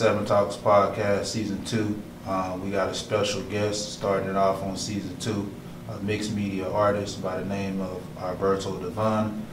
Welcome 0.00 0.24
back 0.24 0.28
to 0.28 0.34
Seven 0.34 0.54
Talks 0.54 0.56
Podcast, 0.56 1.26
Season 1.26 1.62
2. 1.64 2.02
Um, 2.26 2.64
we 2.64 2.70
got 2.70 2.88
a 2.88 2.94
special 2.94 3.42
guest 3.42 3.92
starting 3.92 4.30
it 4.30 4.36
off 4.36 4.62
on 4.62 4.76
Season 4.76 5.14
2, 5.18 5.50
a 5.90 5.98
mixed 5.98 6.32
media 6.32 6.70
artist 6.70 7.22
by 7.22 7.38
the 7.38 7.44
name 7.44 7.80
of 7.82 8.02
Alberto 8.18 8.78
Devon. 8.78 9.46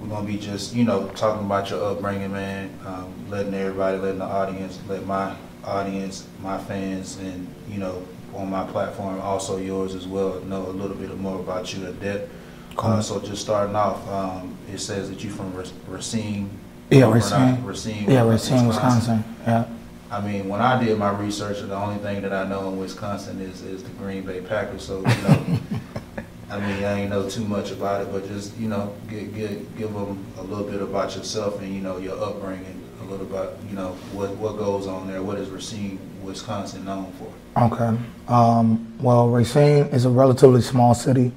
We're 0.00 0.08
going 0.08 0.26
to 0.26 0.32
be 0.32 0.38
just, 0.38 0.74
you 0.74 0.84
know, 0.84 1.08
talking 1.14 1.46
about 1.46 1.70
your 1.70 1.82
upbringing, 1.82 2.32
man, 2.32 2.78
um, 2.84 3.12
letting 3.30 3.54
everybody, 3.54 3.98
letting 3.98 4.18
the 4.18 4.26
audience, 4.26 4.78
let 4.88 5.06
my 5.06 5.34
audience, 5.64 6.26
my 6.42 6.58
fans, 6.58 7.16
and, 7.18 7.52
you 7.68 7.78
know, 7.78 8.06
on 8.34 8.50
my 8.50 8.66
platform, 8.66 9.18
also 9.20 9.56
yours 9.56 9.94
as 9.94 10.06
well, 10.06 10.38
know 10.40 10.66
a 10.66 10.68
little 10.68 10.96
bit 10.96 11.16
more 11.16 11.40
about 11.40 11.72
you 11.74 11.86
in 11.86 11.98
depth. 11.98 12.30
Uh, 12.76 13.00
so 13.00 13.20
just 13.20 13.42
starting 13.42 13.74
off, 13.74 14.06
um, 14.08 14.56
it 14.70 14.78
says 14.78 15.08
that 15.08 15.24
you're 15.24 15.32
from 15.32 15.54
Racine. 15.88 16.50
Yeah, 16.90 17.10
Racine. 17.10 17.64
Racine. 17.64 18.10
Yeah, 18.10 18.28
Racine, 18.28 18.66
Wisconsin. 18.66 19.24
Yeah. 19.46 19.66
I 20.10 20.20
mean, 20.20 20.48
when 20.48 20.60
I 20.60 20.82
did 20.82 20.98
my 20.98 21.10
research, 21.10 21.60
the 21.60 21.76
only 21.76 21.98
thing 21.98 22.22
that 22.22 22.32
I 22.32 22.48
know 22.48 22.68
in 22.68 22.78
Wisconsin 22.78 23.40
is, 23.40 23.62
is 23.62 23.82
the 23.82 23.90
Green 23.90 24.22
Bay 24.22 24.40
Packers. 24.40 24.82
So, 24.82 24.98
you 24.98 25.04
know, 25.04 25.58
I 26.50 26.60
mean, 26.60 26.82
I 26.82 27.00
ain't 27.00 27.10
know 27.10 27.28
too 27.28 27.44
much 27.44 27.72
about 27.72 28.02
it, 28.02 28.12
but 28.12 28.26
just, 28.26 28.56
you 28.56 28.68
know, 28.68 28.94
give, 29.10 29.34
give, 29.34 29.76
give 29.76 29.92
them 29.92 30.24
a 30.38 30.42
little 30.42 30.64
bit 30.64 30.80
about 30.80 31.14
yourself 31.14 31.60
and, 31.60 31.74
you 31.74 31.82
know, 31.82 31.98
your 31.98 32.18
upbringing, 32.22 32.82
a 33.02 33.04
little 33.04 33.26
about, 33.26 33.58
you 33.68 33.76
know, 33.76 33.90
what, 34.12 34.30
what 34.36 34.56
goes 34.56 34.86
on 34.86 35.08
there. 35.08 35.22
What 35.22 35.36
is 35.38 35.50
Racine, 35.50 35.98
Wisconsin 36.22 36.86
known 36.86 37.12
for? 37.12 37.30
Okay. 37.60 37.98
Um, 38.28 38.94
well, 39.00 39.28
Racine 39.28 39.86
is 39.88 40.06
a 40.06 40.10
relatively 40.10 40.62
small 40.62 40.94
city. 40.94 41.32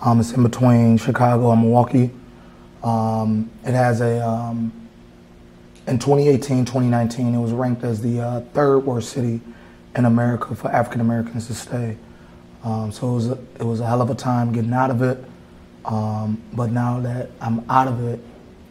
Um, 0.00 0.18
it's 0.18 0.32
in 0.32 0.42
between 0.42 0.98
Chicago 0.98 1.52
and 1.52 1.62
Milwaukee. 1.62 2.10
Um, 2.82 3.50
it 3.64 3.72
has 3.72 4.00
a, 4.00 4.26
um, 4.26 4.85
in 5.86 5.98
2018, 5.98 6.64
2019, 6.64 7.34
it 7.34 7.38
was 7.38 7.52
ranked 7.52 7.84
as 7.84 8.00
the 8.00 8.20
uh, 8.20 8.40
third 8.52 8.80
worst 8.80 9.10
city 9.10 9.40
in 9.94 10.04
America 10.04 10.54
for 10.54 10.68
African 10.68 11.00
Americans 11.00 11.46
to 11.46 11.54
stay. 11.54 11.96
Um, 12.64 12.90
so 12.90 13.08
it 13.10 13.14
was, 13.14 13.28
a, 13.28 13.38
it 13.60 13.62
was 13.62 13.80
a 13.80 13.86
hell 13.86 14.02
of 14.02 14.10
a 14.10 14.14
time 14.14 14.52
getting 14.52 14.72
out 14.72 14.90
of 14.90 15.02
it. 15.02 15.22
Um, 15.84 16.42
but 16.52 16.72
now 16.72 16.98
that 17.00 17.30
I'm 17.40 17.64
out 17.70 17.86
of 17.86 18.04
it, 18.04 18.20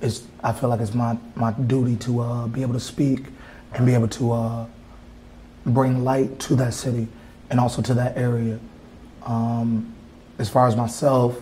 it's, 0.02 0.28
I 0.44 0.52
feel 0.52 0.70
like 0.70 0.82
it's 0.82 0.94
my, 0.94 1.18
my 1.36 1.54
duty 1.54 1.96
to 1.98 2.20
uh, 2.20 2.48
be 2.48 2.62
able 2.62 2.74
to 2.74 2.80
speak 2.82 3.28
and 3.74 3.86
be 3.86 3.94
able 3.94 4.10
to 4.10 4.34
uh, 4.34 4.66
bring 5.66 6.04
light 6.04 6.38
to 6.40 6.56
that 6.56 6.74
city 6.74 7.08
and 7.50 7.60
also 7.62 7.82
to 7.82 7.94
that 7.94 8.18
area. 8.18 8.60
Um, 9.24 9.96
as 10.38 10.50
far 10.50 10.68
as 10.68 10.76
myself, 10.76 11.40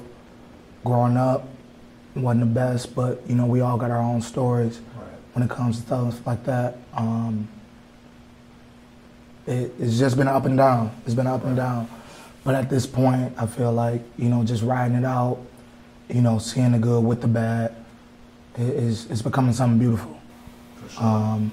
growing 0.84 1.18
up 1.18 1.48
wasn't 2.16 2.42
the 2.42 2.46
best, 2.46 2.94
but 2.94 3.28
you 3.28 3.34
know 3.34 3.48
we 3.48 3.62
all 3.62 3.78
got 3.78 3.90
our 3.90 3.98
own 3.98 4.22
stories 4.22 4.80
when 5.34 5.44
it 5.44 5.50
comes 5.50 5.78
to 5.80 5.84
stuff 5.86 6.26
like 6.26 6.44
that. 6.46 6.78
Um, 6.96 7.48
it, 9.46 9.74
it's 9.80 9.98
just 10.00 10.16
been 10.18 10.28
up 10.28 10.46
and 10.46 10.58
down. 10.58 10.92
It's 11.06 11.16
been 11.16 11.28
up 11.28 11.44
and 11.46 11.56
down. 11.56 11.90
But 12.44 12.56
at 12.56 12.70
this 12.70 12.86
point, 12.86 13.34
I 13.38 13.46
feel 13.46 13.72
like 13.72 14.02
you 14.18 14.30
know 14.30 14.44
just 14.44 14.64
riding 14.64 14.98
it 14.98 15.06
out, 15.06 15.40
you 16.10 16.22
know, 16.22 16.40
seeing 16.40 16.72
the 16.74 16.80
good 16.80 17.04
with 17.04 17.22
the 17.22 17.28
bad, 17.28 17.76
it 18.58 18.62
is 18.62 19.10
it's 19.10 19.22
becoming 19.22 19.54
something 19.54 19.80
beautiful. 19.80 20.18
For 20.78 20.90
sure. 20.90 21.04
Um, 21.04 21.52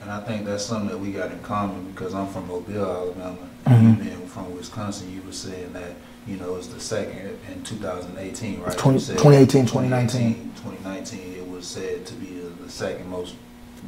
And 0.00 0.10
I 0.12 0.20
think 0.20 0.46
that's 0.46 0.64
something 0.64 0.88
that 0.90 0.98
we 0.98 1.12
got 1.12 1.32
in 1.32 1.40
common 1.40 1.90
because 1.90 2.14
I'm 2.14 2.28
from 2.28 2.46
Mobile, 2.48 2.84
Alabama. 2.84 3.36
Mhm. 3.66 3.72
And 3.72 3.98
you 3.98 4.04
being 4.04 4.26
from 4.28 4.54
Wisconsin, 4.54 5.12
you 5.12 5.20
were 5.22 5.32
saying 5.32 5.72
that, 5.72 5.92
you 6.28 6.36
know, 6.36 6.56
it's 6.56 6.66
the 6.68 6.80
second 6.80 7.38
in 7.50 7.62
2018, 7.64 8.60
right? 8.60 8.76
20 8.76 8.98
said 8.98 9.18
2018, 9.18 9.62
2019. 9.66 10.34
2019, 10.56 11.34
it 11.34 11.48
was 11.48 11.66
said 11.66 12.04
to 12.06 12.14
be 12.14 12.40
the 12.62 12.70
second 12.70 13.08
most 13.08 13.34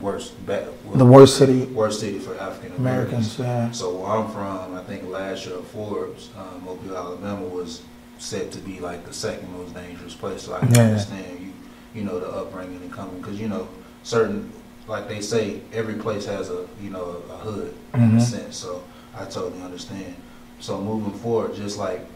worst, 0.01 0.35
ba- 0.47 0.73
the 0.95 1.05
worst 1.05 1.37
city 1.37 1.65
worst 1.67 2.01
city 2.01 2.19
for 2.19 2.39
African 2.39 2.75
Americans. 2.77 3.39
Yeah. 3.39 3.71
So 3.73 3.95
where 3.97 4.11
I'm 4.11 4.31
from, 4.31 4.75
I 4.75 4.83
think 4.85 5.05
last 5.09 5.47
year 5.47 5.59
Forbes, 5.59 6.31
um, 6.39 6.65
Mobile, 6.65 6.97
Alabama 6.97 7.45
was 7.47 7.83
said 8.19 8.51
to 8.53 8.59
be 8.59 8.81
like 8.81 9.05
the 9.05 9.13
second 9.13 9.53
most 9.57 9.75
dangerous 9.75 10.15
place. 10.15 10.43
So 10.43 10.55
I 10.55 10.61
can 10.61 10.75
Yeah. 10.75 10.81
understand 10.83 11.41
you, 11.41 11.53
you 12.01 12.07
know, 12.07 12.19
the 12.21 12.29
upbringing 12.29 12.77
and 12.83 12.93
coming, 12.93 13.21
because 13.21 13.39
you 13.39 13.49
know, 13.49 13.69
certain, 14.03 14.51
like 14.87 15.09
they 15.09 15.21
say, 15.21 15.61
every 15.73 15.95
place 15.95 16.25
has 16.27 16.49
a, 16.51 16.67
you 16.83 16.91
know, 16.91 17.23
a, 17.29 17.33
a 17.35 17.37
hood 17.39 17.75
in 17.95 18.01
a 18.01 18.07
Mhm. 18.07 18.21
sense. 18.21 18.57
So 18.57 18.83
I 19.15 19.25
totally 19.25 19.63
understand. 19.63 20.15
So 20.61 20.81
moving 20.81 21.13
forward, 21.21 21.55
just 21.55 21.79
like, 21.79 22.07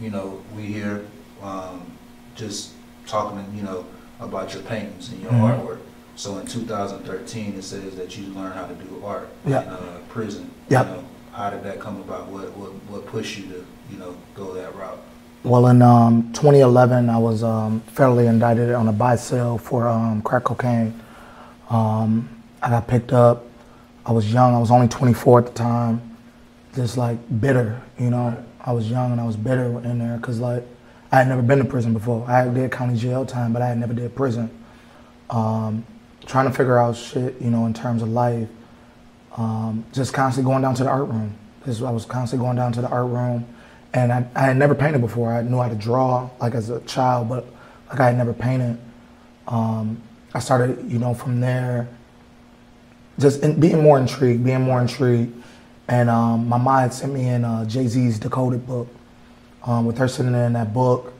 you 0.00 0.10
know, 0.10 0.40
we 0.56 0.62
here, 0.64 1.04
um, 1.42 1.82
just 2.34 2.72
talking, 3.06 3.44
you 3.54 3.62
know, 3.62 3.84
about 4.20 4.52
your 4.54 4.62
paintings 4.62 5.10
and 5.10 5.22
your 5.22 5.32
Mhm. 5.32 5.58
artwork. 5.60 5.78
So 6.16 6.38
in 6.38 6.46
2013, 6.46 7.54
it 7.56 7.62
says 7.62 7.94
that 7.96 8.16
you 8.18 8.32
learned 8.34 8.54
how 8.54 8.66
to 8.66 8.74
do 8.74 9.02
art 9.04 9.28
Yeah. 9.46 9.62
in 9.62 9.68
uh, 9.68 9.76
prison. 10.08 10.50
Yeah. 10.68 10.82
You 10.84 10.88
know, 10.96 11.04
how 11.32 11.50
did 11.50 11.62
that 11.64 11.80
come 11.80 11.96
about? 12.00 12.26
What, 12.28 12.56
what 12.56 12.70
what 12.90 13.06
pushed 13.06 13.38
you 13.38 13.44
to 13.46 13.64
you 13.92 13.98
know 13.98 14.14
go 14.34 14.52
that 14.54 14.74
route? 14.76 14.98
Well, 15.44 15.68
in 15.68 15.80
um, 15.82 16.32
2011, 16.32 17.08
I 17.08 17.16
was 17.18 17.44
um, 17.44 17.80
federally 17.94 18.26
indicted 18.26 18.72
on 18.74 18.88
a 18.88 18.92
buy 18.92 19.14
sale 19.14 19.56
for 19.56 19.86
um, 19.86 20.20
crack 20.22 20.44
cocaine. 20.44 20.92
Um, 21.70 22.28
I 22.60 22.70
got 22.70 22.88
picked 22.88 23.12
up. 23.12 23.44
I 24.04 24.10
was 24.12 24.32
young. 24.32 24.54
I 24.54 24.58
was 24.58 24.70
only 24.72 24.88
24 24.88 25.38
at 25.40 25.46
the 25.46 25.52
time. 25.52 26.00
Just 26.74 26.96
like 26.96 27.18
bitter, 27.40 27.80
you 27.98 28.10
know. 28.10 28.36
I 28.68 28.72
was 28.72 28.90
young 28.90 29.12
and 29.12 29.18
I 29.18 29.24
was 29.24 29.34
bitter 29.34 29.64
in 29.82 29.98
there 29.98 30.18
because 30.18 30.40
like 30.40 30.62
I 31.10 31.16
had 31.16 31.28
never 31.28 31.40
been 31.40 31.56
to 31.56 31.64
prison 31.64 31.94
before. 31.94 32.28
I 32.28 32.46
did 32.46 32.70
county 32.70 32.98
jail 32.98 33.24
time, 33.24 33.54
but 33.54 33.62
I 33.62 33.68
had 33.68 33.78
never 33.78 33.94
did 33.94 34.14
prison. 34.14 34.50
Um, 35.30 35.86
trying 36.26 36.44
to 36.44 36.52
figure 36.52 36.78
out 36.78 36.94
shit, 36.94 37.40
you 37.40 37.50
know, 37.50 37.64
in 37.64 37.72
terms 37.72 38.02
of 38.02 38.10
life. 38.10 38.46
Um, 39.38 39.86
just 39.94 40.12
constantly 40.12 40.50
going 40.50 40.60
down 40.60 40.74
to 40.74 40.84
the 40.84 40.90
art 40.90 41.08
room. 41.08 41.34
Just, 41.64 41.80
I 41.80 41.90
was 41.90 42.04
constantly 42.04 42.44
going 42.44 42.56
down 42.56 42.72
to 42.72 42.82
the 42.82 42.88
art 42.88 43.06
room, 43.06 43.46
and 43.94 44.12
I, 44.12 44.26
I 44.34 44.42
had 44.42 44.58
never 44.58 44.74
painted 44.74 45.00
before. 45.00 45.32
I 45.32 45.40
knew 45.40 45.58
how 45.58 45.70
to 45.70 45.74
draw 45.74 46.28
like 46.38 46.54
as 46.54 46.68
a 46.68 46.80
child, 46.80 47.30
but 47.30 47.46
like 47.88 48.00
I 48.00 48.08
had 48.08 48.18
never 48.18 48.34
painted. 48.34 48.78
Um, 49.46 50.02
I 50.34 50.40
started, 50.40 50.90
you 50.90 50.98
know, 50.98 51.14
from 51.14 51.40
there, 51.40 51.88
just 53.18 53.42
in, 53.42 53.58
being 53.58 53.82
more 53.82 53.98
intrigued, 53.98 54.44
being 54.44 54.60
more 54.60 54.78
intrigued, 54.78 55.37
and 55.88 56.10
um, 56.10 56.48
my 56.48 56.58
mom 56.58 56.80
had 56.80 56.92
sent 56.92 57.12
me 57.12 57.28
in 57.28 57.44
uh, 57.44 57.64
Jay 57.64 57.86
Z's 57.86 58.18
Decoded 58.18 58.66
book. 58.66 58.88
Um, 59.64 59.86
with 59.86 59.98
her 59.98 60.08
sitting 60.08 60.32
there 60.32 60.46
in 60.46 60.52
that 60.52 60.72
book, 60.72 61.12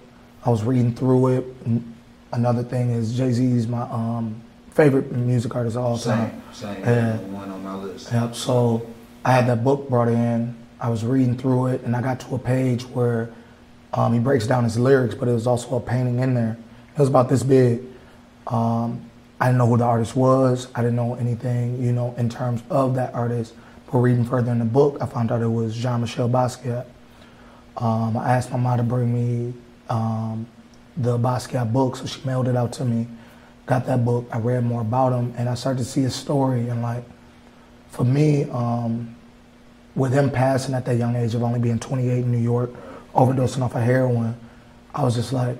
I 0.44 0.50
was 0.50 0.62
reading 0.62 0.94
through 0.94 1.28
it. 1.28 1.44
And 1.64 1.94
another 2.32 2.62
thing 2.62 2.90
is 2.90 3.16
Jay 3.16 3.32
Z's 3.32 3.66
my 3.66 3.82
um, 3.82 4.40
favorite 4.70 5.10
music 5.10 5.54
artist 5.56 5.76
of 5.76 5.84
all 5.84 5.98
time. 5.98 6.42
Same, 6.52 6.84
same. 6.84 7.32
One 7.32 7.50
on 7.50 7.64
my 7.64 7.74
list. 7.74 8.12
Yep. 8.12 8.34
So 8.34 8.86
I 9.24 9.32
had 9.32 9.46
that 9.48 9.64
book 9.64 9.88
brought 9.88 10.08
in. 10.08 10.56
I 10.80 10.88
was 10.90 11.04
reading 11.04 11.36
through 11.36 11.68
it, 11.68 11.82
and 11.82 11.96
I 11.96 12.02
got 12.02 12.20
to 12.20 12.34
a 12.36 12.38
page 12.38 12.84
where 12.84 13.30
um, 13.92 14.12
he 14.12 14.20
breaks 14.20 14.46
down 14.46 14.64
his 14.64 14.78
lyrics, 14.78 15.14
but 15.14 15.28
it 15.28 15.32
was 15.32 15.46
also 15.46 15.76
a 15.76 15.80
painting 15.80 16.20
in 16.20 16.34
there. 16.34 16.56
It 16.94 17.00
was 17.00 17.08
about 17.08 17.28
this 17.28 17.42
big. 17.42 17.82
Um, 18.46 19.10
I 19.40 19.46
didn't 19.46 19.58
know 19.58 19.66
who 19.66 19.76
the 19.78 19.84
artist 19.84 20.14
was. 20.14 20.68
I 20.74 20.82
didn't 20.82 20.96
know 20.96 21.14
anything, 21.14 21.82
you 21.82 21.92
know, 21.92 22.14
in 22.16 22.28
terms 22.28 22.62
of 22.70 22.94
that 22.96 23.14
artist. 23.14 23.54
But 23.90 23.98
reading 23.98 24.24
further 24.24 24.52
in 24.52 24.58
the 24.58 24.64
book, 24.64 24.98
I 25.00 25.06
found 25.06 25.32
out 25.32 25.40
it 25.40 25.48
was 25.48 25.74
Jean-Michel 25.74 26.28
Basquiat. 26.28 26.86
Um, 27.76 28.16
I 28.16 28.32
asked 28.32 28.50
my 28.50 28.58
mom 28.58 28.76
to 28.76 28.82
bring 28.82 29.12
me 29.14 29.54
um, 29.88 30.46
the 30.96 31.16
Basquiat 31.16 31.72
book, 31.72 31.96
so 31.96 32.04
she 32.06 32.20
mailed 32.24 32.48
it 32.48 32.56
out 32.56 32.72
to 32.74 32.84
me. 32.84 33.06
Got 33.66 33.86
that 33.86 34.04
book. 34.04 34.26
I 34.30 34.38
read 34.38 34.64
more 34.64 34.82
about 34.82 35.12
him, 35.12 35.32
and 35.38 35.48
I 35.48 35.54
started 35.54 35.78
to 35.78 35.84
see 35.84 36.02
his 36.02 36.14
story. 36.14 36.68
And 36.68 36.82
like, 36.82 37.04
for 37.88 38.04
me, 38.04 38.44
um, 38.50 39.16
with 39.94 40.12
him 40.12 40.30
passing 40.30 40.74
at 40.74 40.84
that 40.84 40.96
young 40.96 41.16
age 41.16 41.34
of 41.34 41.42
only 41.42 41.58
being 41.58 41.78
28 41.78 42.24
in 42.24 42.30
New 42.30 42.38
York, 42.38 42.70
overdosing 43.14 43.62
off 43.62 43.74
of 43.74 43.82
heroin, 43.82 44.38
I 44.94 45.02
was 45.02 45.14
just 45.14 45.32
like, 45.32 45.56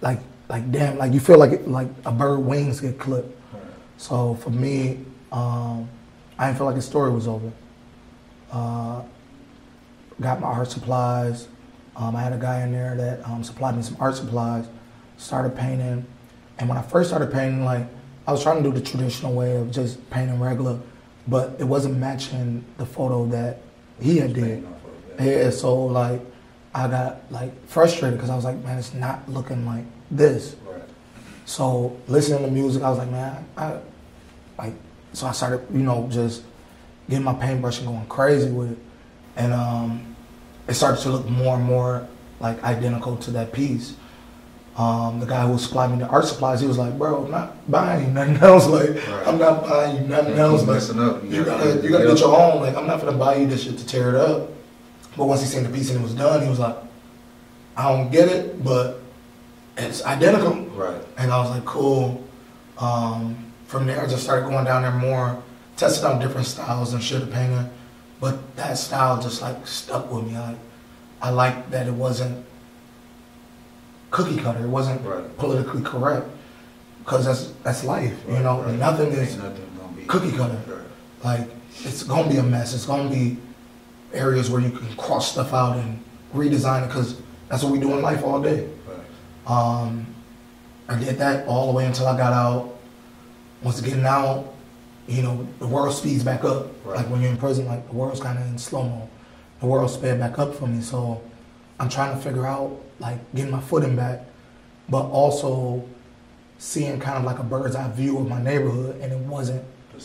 like, 0.00 0.20
like 0.48 0.70
damn, 0.70 0.98
like 0.98 1.12
you 1.12 1.20
feel 1.20 1.38
like 1.38 1.52
it, 1.52 1.68
like 1.68 1.88
a 2.04 2.12
bird 2.12 2.38
wings 2.38 2.80
get 2.80 2.98
clipped. 2.98 3.36
So 3.96 4.34
for 4.36 4.50
me, 4.50 5.00
um, 5.32 5.88
I 6.38 6.46
didn't 6.46 6.58
feel 6.58 6.66
like 6.66 6.76
his 6.76 6.86
story 6.86 7.10
was 7.10 7.26
over. 7.26 7.50
Uh, 8.52 9.02
got 10.20 10.40
my 10.40 10.46
art 10.46 10.70
supplies. 10.70 11.48
Um, 11.96 12.14
I 12.14 12.22
had 12.22 12.32
a 12.32 12.38
guy 12.38 12.62
in 12.62 12.72
there 12.72 12.94
that 12.96 13.26
um, 13.28 13.42
supplied 13.42 13.76
me 13.76 13.82
some 13.82 13.96
art 13.98 14.16
supplies. 14.16 14.66
Started 15.16 15.56
painting, 15.56 16.06
and 16.58 16.68
when 16.68 16.78
I 16.78 16.82
first 16.82 17.10
started 17.10 17.32
painting, 17.32 17.64
like 17.64 17.86
I 18.24 18.30
was 18.30 18.40
trying 18.40 18.62
to 18.62 18.70
do 18.70 18.72
the 18.72 18.84
traditional 18.84 19.34
way 19.34 19.56
of 19.56 19.72
just 19.72 20.08
painting 20.10 20.38
regular, 20.38 20.78
but 21.26 21.56
it 21.58 21.64
wasn't 21.64 21.96
matching 21.96 22.64
the 22.76 22.86
photo 22.86 23.26
that 23.26 23.62
he 24.00 24.18
had 24.18 24.32
did. 24.32 24.64
Yeah, 25.18 25.50
so 25.50 25.86
like 25.86 26.20
I 26.72 26.86
got 26.86 27.32
like 27.32 27.66
frustrated 27.66 28.16
because 28.16 28.30
I 28.30 28.36
was 28.36 28.44
like, 28.44 28.62
man, 28.62 28.78
it's 28.78 28.94
not 28.94 29.28
looking 29.28 29.66
like 29.66 29.84
this. 30.10 30.54
Right. 30.64 30.82
So 31.46 31.98
listening 32.06 32.44
to 32.44 32.50
music, 32.50 32.84
I 32.84 32.90
was 32.90 32.98
like, 32.98 33.10
man, 33.10 33.44
I 33.56 33.78
like. 34.56 34.74
So 35.12 35.26
I 35.26 35.32
started, 35.32 35.62
you 35.72 35.80
know, 35.80 36.06
just 36.10 36.42
getting 37.08 37.24
my 37.24 37.34
paintbrush 37.34 37.78
and 37.78 37.88
going 37.88 38.06
crazy 38.06 38.50
with 38.50 38.72
it, 38.72 38.78
and 39.36 39.52
um, 39.52 40.16
it 40.68 40.74
started 40.74 41.00
to 41.02 41.10
look 41.10 41.28
more 41.28 41.56
and 41.56 41.64
more 41.64 42.06
like 42.40 42.62
identical 42.62 43.16
to 43.16 43.30
that 43.32 43.52
piece. 43.52 43.94
Um, 44.76 45.18
the 45.18 45.26
guy 45.26 45.44
who 45.44 45.54
was 45.54 45.64
supplying 45.64 45.92
me 45.92 45.98
the 45.98 46.06
art 46.08 46.24
supplies, 46.24 46.60
he 46.60 46.66
was 46.68 46.78
like, 46.78 46.96
"Bro, 46.96 47.24
I'm 47.24 47.30
not 47.32 47.70
buying 47.70 48.06
you 48.06 48.12
nothing 48.12 48.36
else. 48.42 48.66
Like, 48.68 48.90
Right. 48.90 49.26
I'm 49.26 49.38
not 49.38 49.62
buying 49.64 49.96
you 50.02 50.08
nothing 50.08 50.32
Keep 50.34 50.38
else. 50.38 50.60
Like, 50.60 50.70
messing 50.74 51.00
up. 51.00 51.24
you 51.24 51.44
gotta, 51.44 51.80
you 51.82 51.88
gotta 51.90 52.06
get 52.06 52.20
your 52.20 52.38
own. 52.38 52.60
Like, 52.62 52.76
I'm 52.76 52.86
not 52.86 53.00
gonna 53.00 53.16
buy 53.16 53.36
you 53.36 53.46
this 53.48 53.64
shit 53.64 53.76
to 53.78 53.86
tear 53.86 54.10
it 54.10 54.14
up." 54.14 54.50
But 55.16 55.24
once 55.24 55.40
he 55.40 55.48
seen 55.48 55.64
the 55.64 55.70
piece 55.70 55.90
and 55.90 55.98
it 55.98 56.02
was 56.02 56.14
done, 56.14 56.42
he 56.42 56.48
was 56.48 56.60
like, 56.60 56.76
"I 57.76 57.90
don't 57.90 58.10
get 58.12 58.28
it, 58.28 58.62
but 58.62 59.00
it's 59.76 60.04
identical." 60.04 60.54
Right. 60.76 61.02
And 61.16 61.32
I 61.32 61.40
was 61.40 61.50
like, 61.50 61.64
"Cool." 61.64 62.22
Um, 62.78 63.47
from 63.68 63.86
there, 63.86 64.02
I 64.02 64.06
just 64.08 64.24
started 64.24 64.48
going 64.48 64.64
down 64.64 64.82
there 64.82 64.90
more, 64.90 65.40
testing 65.76 66.10
out 66.10 66.20
different 66.20 66.46
styles 66.46 66.94
and 66.94 67.02
shit 67.02 67.22
of 67.22 67.30
painting. 67.30 67.68
But 68.18 68.56
that 68.56 68.78
style 68.78 69.20
just 69.22 69.42
like 69.42 69.64
stuck 69.66 70.10
with 70.10 70.26
me. 70.26 70.36
I, 70.36 70.56
I 71.20 71.30
liked 71.30 71.70
that 71.70 71.86
it 71.86 71.92
wasn't 71.92 72.44
cookie 74.10 74.38
cutter. 74.38 74.64
It 74.64 74.68
wasn't 74.68 75.06
Right. 75.06 75.36
politically 75.38 75.82
correct 75.82 76.26
because 77.04 77.26
that's 77.26 77.52
that's 77.62 77.84
life. 77.84 78.14
You 78.28 78.38
know, 78.40 78.62
Right. 78.62 78.74
nothing 78.74 79.12
is 79.12 79.36
nothing 79.36 79.68
gonna 79.78 79.92
be 79.96 80.04
cookie 80.04 80.32
cutter. 80.32 80.58
Right. 80.66 80.78
like 81.40 81.50
it's 81.84 82.02
gonna 82.02 82.28
be 82.28 82.38
a 82.38 82.42
mess. 82.42 82.74
It's 82.74 82.86
gonna 82.86 83.08
be 83.10 83.36
areas 84.14 84.50
where 84.50 84.60
you 84.62 84.70
can 84.70 84.88
cross 84.96 85.30
stuff 85.30 85.52
out 85.52 85.76
and 85.76 86.02
redesign 86.34 86.84
it 86.84 86.88
because 86.88 87.16
that's 87.48 87.62
what 87.62 87.70
we 87.72 87.78
do 87.78 87.92
in 87.92 88.02
life 88.02 88.24
all 88.24 88.40
day. 88.40 88.66
Right. 88.88 89.52
Um, 89.52 90.06
I 90.88 90.96
did 90.98 91.18
that 91.18 91.46
all 91.46 91.66
the 91.70 91.72
way 91.76 91.84
until 91.84 92.06
I 92.08 92.16
got 92.16 92.32
out. 92.32 92.74
Once 93.62 93.80
again 93.80 94.02
now, 94.02 94.44
you 95.06 95.22
know, 95.22 95.46
the 95.58 95.66
world 95.66 95.94
speeds 95.94 96.22
back 96.22 96.44
up. 96.44 96.66
Right. 96.84 96.96
Like 96.98 97.06
when 97.10 97.20
you're 97.22 97.30
in 97.30 97.36
prison, 97.36 97.66
like 97.66 97.86
the 97.88 97.94
world's 97.94 98.20
kind 98.20 98.38
of 98.38 98.46
in 98.46 98.58
slow 98.58 98.82
mo. 98.84 99.08
The 99.60 99.66
world 99.66 99.90
sped 99.90 100.18
back 100.20 100.38
up 100.38 100.54
for 100.54 100.66
me, 100.66 100.80
so 100.80 101.20
I'm 101.80 101.88
trying 101.88 102.16
to 102.16 102.22
figure 102.22 102.46
out 102.46 102.80
like 103.00 103.18
getting 103.34 103.50
my 103.50 103.60
footing 103.60 103.96
back, 103.96 104.20
but 104.88 105.02
also 105.06 105.84
seeing 106.58 107.00
kind 107.00 107.18
of 107.18 107.24
like 107.24 107.38
a 107.38 107.42
bird's 107.42 107.74
eye 107.74 107.90
view 107.92 108.18
of 108.18 108.28
my 108.28 108.40
neighborhood, 108.42 109.00
and 109.00 109.12
it 109.12 109.18
wasn't 109.18 109.62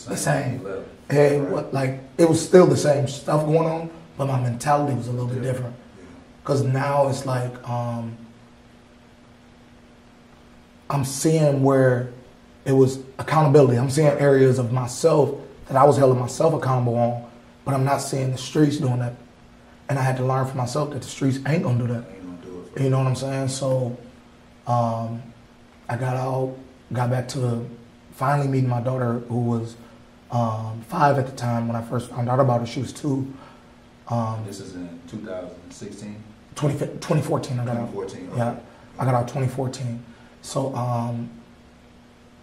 the 0.08 0.16
same. 0.16 0.62
level. 0.64 0.84
Hey, 1.10 1.38
Right. 1.38 1.50
what, 1.50 1.72
like 1.74 2.00
it 2.18 2.28
was 2.28 2.44
still 2.44 2.66
the 2.66 2.76
same 2.76 3.06
stuff 3.06 3.44
going 3.44 3.68
on, 3.68 3.90
but 4.16 4.26
my 4.26 4.40
mentality 4.40 4.94
was 4.96 5.06
a 5.06 5.12
little 5.12 5.26
bit 5.28 5.42
Yeah. 5.44 5.52
different. 5.52 5.76
Cause 6.44 6.62
now 6.62 7.08
it's 7.08 7.24
like 7.24 7.68
um, 7.68 8.16
I'm 10.90 11.04
seeing 11.04 11.62
where 11.62 12.10
it 12.64 12.72
was 12.72 12.98
accountability. 13.18 13.78
I'm 13.78 13.90
seeing 13.90 14.08
areas 14.08 14.58
of 14.58 14.72
myself 14.72 15.34
that 15.66 15.76
I 15.76 15.84
was 15.84 15.98
holding 15.98 16.18
myself 16.20 16.54
accountable 16.54 16.96
on, 16.96 17.30
but 17.64 17.74
I'm 17.74 17.84
not 17.84 17.98
seeing 17.98 18.32
the 18.32 18.38
streets 18.38 18.78
doing 18.78 18.98
that. 18.98 19.14
And 19.88 19.98
I 19.98 20.02
had 20.02 20.16
to 20.16 20.24
learn 20.24 20.46
for 20.46 20.56
myself 20.56 20.90
that 20.90 21.02
the 21.02 21.08
streets 21.08 21.38
ain't 21.46 21.62
gonna 21.62 21.78
do 21.78 21.92
that. 21.92 22.04
Do 22.42 22.66
it. 22.74 22.82
You 22.82 22.90
know 22.90 22.98
what 22.98 23.06
I'm 23.06 23.16
saying? 23.16 23.48
So 23.48 23.96
um, 24.66 25.22
I 25.88 25.96
got 25.96 26.16
out, 26.16 26.56
got 26.92 27.10
back 27.10 27.28
to 27.28 27.68
finally 28.12 28.48
meeting 28.48 28.68
my 28.70 28.80
daughter, 28.80 29.20
who 29.28 29.40
was 29.40 29.76
um, 30.30 30.82
five 30.88 31.18
at 31.18 31.26
the 31.26 31.36
time 31.36 31.68
when 31.68 31.76
I 31.76 31.82
first 31.82 32.10
found 32.10 32.28
out 32.28 32.40
about 32.40 32.60
her. 32.60 32.66
She 32.66 32.80
was 32.80 32.92
two. 32.92 33.32
Um, 34.08 34.44
This 34.46 34.60
is 34.60 34.74
in 34.74 35.00
2016, 35.08 36.22
20, 36.54 36.78
2014, 36.78 37.58
I 37.58 37.64
got 37.64 37.76
out. 37.76 37.92
2014. 37.92 38.30
Yeah, 38.36 38.56
I 38.98 39.04
got 39.04 39.14
out 39.14 39.28
2014. 39.28 40.02
So, 40.42 40.74
um, 40.74 41.30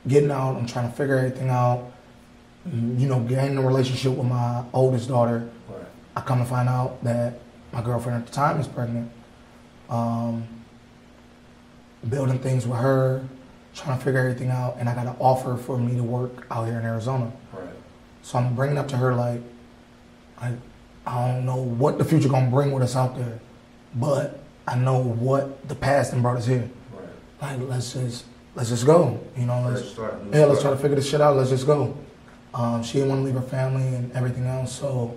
getting 0.07 0.31
out, 0.31 0.55
I'm 0.55 0.65
trying 0.65 0.89
to 0.89 0.95
figure 0.95 1.15
everything 1.17 1.49
out. 1.49 1.91
You 2.65 3.07
know, 3.07 3.19
getting 3.21 3.57
a 3.57 3.61
relationship 3.61 4.13
with 4.13 4.27
my 4.27 4.63
oldest 4.71 5.07
daughter. 5.07 5.49
Right. 5.67 5.81
I 6.15 6.21
come 6.21 6.39
to 6.39 6.45
find 6.45 6.69
out 6.69 7.03
that 7.03 7.39
my 7.71 7.81
girlfriend 7.81 8.21
at 8.21 8.27
the 8.27 8.33
time 8.33 8.59
is 8.59 8.67
pregnant. 8.67 9.11
Um, 9.89 10.47
building 12.07 12.39
things 12.39 12.67
with 12.67 12.79
her, 12.79 13.23
trying 13.73 13.97
to 13.97 14.03
figure 14.03 14.19
everything 14.19 14.49
out, 14.49 14.77
and 14.79 14.87
I 14.87 14.95
got 14.95 15.07
an 15.07 15.15
offer 15.19 15.57
for 15.57 15.77
me 15.77 15.95
to 15.95 16.03
work 16.03 16.45
out 16.51 16.65
here 16.65 16.79
in 16.79 16.85
Arizona. 16.85 17.31
Right. 17.51 17.69
So 18.21 18.37
I'm 18.37 18.55
bringing 18.55 18.77
up 18.77 18.87
to 18.89 18.97
her 18.97 19.15
like, 19.15 19.41
I, 20.39 20.53
I 21.05 21.27
don't 21.27 21.45
know 21.45 21.57
what 21.57 21.97
the 21.97 22.05
future 22.05 22.29
gonna 22.29 22.49
bring 22.49 22.71
with 22.71 22.83
us 22.83 22.95
out 22.95 23.17
there, 23.17 23.39
but 23.95 24.39
I 24.67 24.75
know 24.75 24.99
what 24.99 25.67
the 25.67 25.75
past 25.75 26.13
and 26.13 26.21
brought 26.21 26.37
us 26.37 26.45
here. 26.45 26.69
Right. 27.41 27.59
Like 27.59 27.69
let's 27.69 27.93
just 27.93 28.25
let's 28.55 28.69
just 28.69 28.85
go. 28.85 29.19
You 29.37 29.45
know, 29.45 29.61
let's 29.67 29.81
Let's 29.81 29.93
start. 29.93 30.21
yeah, 30.31 30.45
let's 30.45 30.61
try 30.61 30.71
to 30.71 30.77
figure 30.77 30.95
this 30.95 31.09
shit 31.09 31.21
out. 31.21 31.35
Let's 31.37 31.49
just 31.49 31.65
go. 31.65 31.95
Um, 32.53 32.83
she 32.83 32.93
didn't 32.95 33.09
want 33.09 33.21
to 33.21 33.25
leave 33.25 33.35
her 33.35 33.41
family 33.47 33.87
and 33.95 34.11
everything 34.13 34.45
else, 34.45 34.73
so 34.73 35.15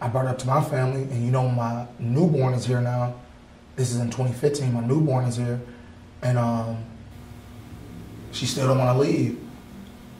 I 0.00 0.08
brought 0.08 0.26
it 0.26 0.28
up 0.28 0.38
to 0.38 0.46
my 0.46 0.62
family, 0.62 1.02
and 1.02 1.24
you 1.24 1.30
know, 1.30 1.48
my 1.48 1.86
newborn 1.98 2.54
is 2.54 2.66
here 2.66 2.80
now. 2.80 3.14
This 3.76 3.90
is 3.92 4.00
in 4.00 4.06
2015. 4.10 4.72
My 4.74 4.80
newborn 4.84 5.24
is 5.24 5.36
here, 5.36 5.60
and 6.22 6.36
um, 6.38 6.84
she 8.32 8.44
still 8.46 8.68
don't 8.68 8.78
want 8.78 8.94
to 8.96 9.00
leave, 9.00 9.40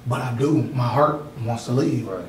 but 0.06 0.22
I 0.22 0.34
do. 0.36 0.62
My 0.62 0.88
heart 0.88 1.22
wants 1.44 1.66
to 1.66 1.72
leave. 1.72 2.08
Right. 2.08 2.24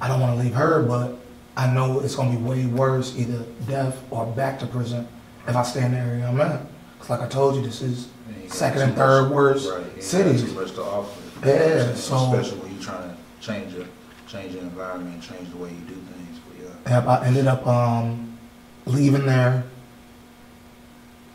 I 0.00 0.08
don't 0.08 0.20
want 0.20 0.36
to 0.38 0.44
leave 0.44 0.54
her, 0.54 0.82
but 0.82 1.16
I 1.56 1.72
know 1.72 2.00
it's 2.00 2.14
going 2.14 2.30
to 2.32 2.38
be 2.38 2.44
way 2.44 2.66
worse, 2.66 3.16
either 3.18 3.44
death 3.66 3.96
or 4.10 4.26
back 4.26 4.58
to 4.60 4.66
prison, 4.66 5.08
if 5.48 5.56
I 5.56 5.62
stay 5.62 5.84
in 5.84 5.92
the 5.92 5.98
area 5.98 6.26
I'm 6.28 6.40
at. 6.40 6.60
'Cause 7.00 7.10
like 7.10 7.20
I 7.20 7.26
told 7.28 7.56
you, 7.56 7.62
this 7.62 7.80
is 7.80 8.06
And 8.06 8.06
you 8.06 8.06
got 8.08 8.17
second 8.48 8.82
and 8.82 8.94
third 8.94 9.24
much- 9.24 9.32
worst 9.32 9.70
right. 9.70 10.02
Cities. 10.02 10.44
Too 10.44 10.52
much 10.52 10.72
to 10.72 10.82
offer. 10.82 11.46
Yeah, 11.46 11.94
so- 11.94 12.34
especially 12.34 12.58
when 12.60 12.74
you're 12.74 12.82
trying 12.82 13.10
to 13.10 13.16
change 13.40 13.74
your 13.74 13.86
change 14.26 14.54
your 14.54 14.62
environment, 14.62 15.22
change 15.22 15.50
the 15.50 15.56
way 15.56 15.70
you 15.70 15.80
do 15.86 15.94
things. 15.94 16.38
But 16.84 16.90
yeah. 16.90 17.06
I 17.06 17.26
ended 17.26 17.46
up 17.46 17.66
um, 17.66 18.38
leaving 18.84 19.24
there, 19.26 19.64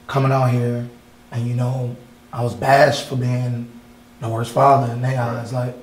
coming 0.07 0.31
out 0.31 0.47
here, 0.51 0.87
and 1.31 1.47
you 1.47 1.55
know, 1.55 1.95
I 2.31 2.43
was 2.43 2.53
bashed 2.53 3.07
for 3.07 3.15
being 3.15 3.71
the 4.19 4.29
worst 4.29 4.51
father 4.51 4.93
in 4.93 5.01
their 5.01 5.19
eyes. 5.19 5.51
Like, 5.53 5.75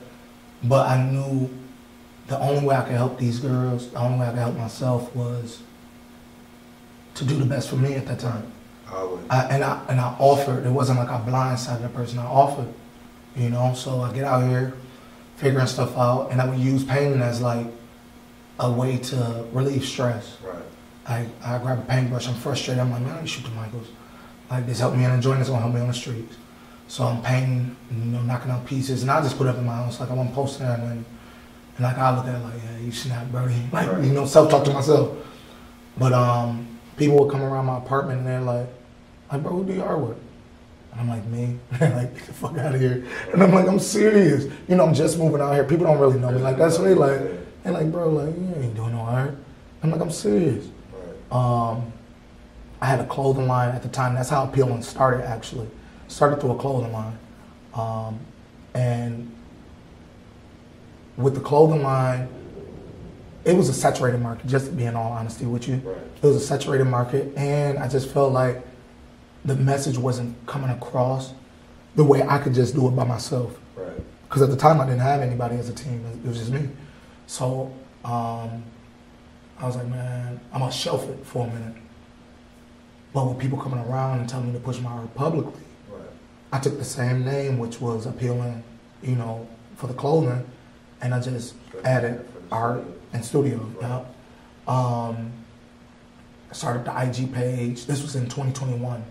but 0.62 0.88
I 0.88 1.02
knew 1.02 1.50
the 2.28 2.38
only 2.38 2.64
way 2.64 2.76
I 2.76 2.82
could 2.82 2.92
help 2.92 3.18
these 3.18 3.40
girls, 3.40 3.90
the 3.90 3.98
only 3.98 4.20
way 4.20 4.26
I 4.26 4.30
could 4.30 4.38
help 4.38 4.56
myself 4.56 5.14
was 5.16 5.62
to 7.14 7.24
do 7.24 7.36
the 7.36 7.44
best 7.44 7.68
for 7.68 7.76
me 7.76 7.94
at 7.94 8.06
that 8.06 8.20
time. 8.20 8.52
I, 9.30 9.44
and 9.44 9.64
I 9.64 9.84
and 9.88 10.00
I 10.00 10.14
offered. 10.18 10.66
It 10.66 10.70
wasn't 10.70 10.98
like 10.98 11.08
I 11.08 11.20
blindsided 11.20 11.82
the 11.82 11.88
person. 11.88 12.18
I 12.18 12.26
offered, 12.26 12.72
you 13.36 13.50
know. 13.50 13.74
So 13.74 14.00
I 14.02 14.12
get 14.12 14.24
out 14.24 14.48
here, 14.48 14.74
figuring 15.36 15.66
stuff 15.66 15.96
out, 15.96 16.28
and 16.30 16.40
I 16.40 16.48
would 16.48 16.58
use 16.58 16.84
painting 16.84 17.22
as 17.22 17.40
like 17.40 17.66
a 18.58 18.70
way 18.70 18.98
to 18.98 19.46
relieve 19.52 19.84
stress. 19.84 20.36
right. 20.44 20.62
I, 21.06 21.26
I 21.42 21.58
grab 21.58 21.78
a 21.78 21.82
paintbrush. 21.82 22.28
I'm 22.28 22.34
frustrated. 22.34 22.80
I'm 22.80 22.90
like, 22.90 23.00
man, 23.02 23.12
I 23.12 23.14
need 23.16 23.22
to 23.22 23.26
shoot 23.26 23.44
the 23.44 23.50
Michaels. 23.50 23.88
Like 24.50 24.66
this 24.66 24.80
helped 24.80 24.96
me 24.96 25.04
in 25.04 25.10
enjoying 25.10 25.38
this 25.38 25.48
gonna 25.48 25.62
help 25.62 25.74
me 25.74 25.80
on 25.80 25.88
the 25.88 25.94
streets. 25.94 26.36
So 26.88 27.04
I'm 27.04 27.22
painting, 27.22 27.76
you 27.90 27.96
know, 27.96 28.22
knocking 28.22 28.50
out 28.50 28.66
pieces, 28.66 29.02
and 29.02 29.10
I 29.10 29.22
just 29.22 29.38
put 29.38 29.46
it 29.46 29.50
up 29.50 29.58
in 29.58 29.64
my 29.64 29.76
house. 29.76 29.98
Like 30.00 30.10
I 30.10 30.14
want 30.14 30.28
to 30.30 30.34
post 30.34 30.60
it, 30.60 30.64
and 30.64 30.82
then, 30.82 31.04
and 31.76 31.84
like 31.84 31.96
I 31.96 32.14
look 32.16 32.26
at 32.26 32.34
it 32.34 32.44
like, 32.44 32.62
yeah, 32.64 32.78
you 32.78 32.92
snap, 32.92 33.26
Brody. 33.30 33.54
Like 33.72 33.90
Right. 33.90 34.04
you 34.04 34.12
know, 34.12 34.26
self 34.26 34.50
talk 34.50 34.64
to 34.64 34.72
myself. 34.72 35.16
But 35.96 36.12
um, 36.12 36.66
people 36.96 37.16
would 37.18 37.30
come 37.30 37.42
around 37.42 37.66
my 37.66 37.78
apartment, 37.78 38.18
and 38.18 38.26
they're 38.26 38.40
like, 38.40 38.68
like, 39.32 39.42
bro, 39.42 39.52
who 39.52 39.64
do 39.64 39.72
your 39.74 39.86
artwork? 39.86 40.18
And 40.92 41.00
I'm 41.00 41.08
like, 41.08 41.24
me. 41.26 41.58
They're 41.72 41.90
like, 41.96 42.14
get 42.14 42.26
the 42.26 42.32
fuck 42.32 42.56
out 42.58 42.74
of 42.74 42.80
here. 42.80 43.04
And 43.32 43.42
I'm 43.42 43.52
like, 43.52 43.68
I'm 43.68 43.78
serious. 43.78 44.44
You 44.68 44.76
know, 44.76 44.84
I'm 44.84 44.94
just 44.94 45.18
moving 45.18 45.40
out 45.40 45.54
here. 45.54 45.64
People 45.64 45.86
don't 45.86 45.98
really 45.98 46.18
know 46.18 46.30
me. 46.30 46.40
Like 46.40 46.56
that's 46.56 46.78
what 46.78 46.84
they 46.84 46.94
like. 46.94 47.20
They're 47.62 47.72
like, 47.72 47.90
bro, 47.92 48.08
like 48.08 48.34
you 48.36 48.54
ain't 48.56 48.74
doing 48.74 48.92
no 48.92 49.00
art. 49.00 49.36
I'm 49.82 49.90
like, 49.90 50.00
I'm 50.00 50.10
serious. 50.10 50.66
Right. 50.92 51.70
Um, 51.70 51.92
I 52.80 52.86
had 52.86 53.00
a 53.00 53.06
clothing 53.06 53.46
line 53.46 53.74
at 53.74 53.82
the 53.82 53.88
time. 53.88 54.14
That's 54.14 54.30
how 54.30 54.44
Appealing 54.44 54.82
started, 54.82 55.24
actually. 55.24 55.68
Started 56.08 56.40
through 56.40 56.52
a 56.52 56.58
clothing 56.58 56.92
line. 56.92 57.18
Um, 57.74 58.18
and 58.74 59.34
with 61.16 61.34
the 61.34 61.40
clothing 61.40 61.82
line, 61.82 62.28
it 63.44 63.54
was 63.54 63.68
a 63.68 63.74
saturated 63.74 64.20
market, 64.20 64.46
just 64.46 64.66
to 64.66 64.72
be 64.72 64.84
in 64.84 64.96
all 64.96 65.12
honesty 65.12 65.46
with 65.46 65.68
you. 65.68 65.76
Right. 65.76 65.96
It 65.96 66.26
was 66.26 66.36
a 66.36 66.40
saturated 66.40 66.84
market, 66.84 67.32
and 67.36 67.78
I 67.78 67.88
just 67.88 68.10
felt 68.10 68.32
like 68.32 68.62
the 69.44 69.54
message 69.56 69.96
wasn't 69.98 70.34
coming 70.46 70.70
across 70.70 71.32
the 71.96 72.04
way 72.04 72.22
I 72.22 72.38
could 72.38 72.54
just 72.54 72.74
do 72.74 72.86
it 72.88 72.92
by 72.92 73.04
myself 73.04 73.58
Right. 73.76 73.92
because 74.24 74.42
at 74.42 74.50
the 74.50 74.56
time 74.56 74.80
I 74.80 74.84
didn't 74.86 75.00
have 75.00 75.20
anybody 75.22 75.56
as 75.56 75.68
a 75.68 75.72
team. 75.72 76.04
It 76.24 76.28
was 76.28 76.38
just 76.38 76.50
me. 76.50 76.68
So 77.26 77.72
um, 78.04 78.62
I 79.58 79.66
was 79.66 79.76
like, 79.76 79.86
man, 79.88 80.40
I'm 80.52 80.60
gonna 80.60 80.72
shelf 80.72 81.08
it 81.08 81.24
for 81.24 81.46
a 81.46 81.50
minute. 81.50 81.74
But 83.12 83.26
with 83.28 83.38
people 83.38 83.58
coming 83.58 83.80
around 83.80 84.20
and 84.20 84.28
telling 84.28 84.48
me 84.48 84.52
to 84.52 84.60
push 84.60 84.78
my 84.80 84.90
art 84.90 85.14
publicly, 85.14 85.52
Right. 85.90 86.02
I 86.52 86.58
took 86.60 86.78
the 86.78 86.84
same 86.84 87.24
name, 87.24 87.58
which 87.58 87.80
was 87.80 88.06
appealing, 88.06 88.62
you 89.02 89.16
know, 89.16 89.48
for 89.76 89.86
the 89.88 89.94
clothing, 89.94 90.44
and 91.00 91.12
I 91.14 91.20
just 91.20 91.54
added 91.84 92.24
art 92.52 92.84
and 93.12 93.24
studio. 93.24 93.68
Yeah. 93.80 94.04
Um, 94.68 95.32
I 96.50 96.52
started 96.52 96.84
the 96.84 97.02
IG 97.02 97.32
page. 97.32 97.86
This 97.86 98.02
was 98.02 98.14
in 98.16 98.24
2021. 98.24 99.02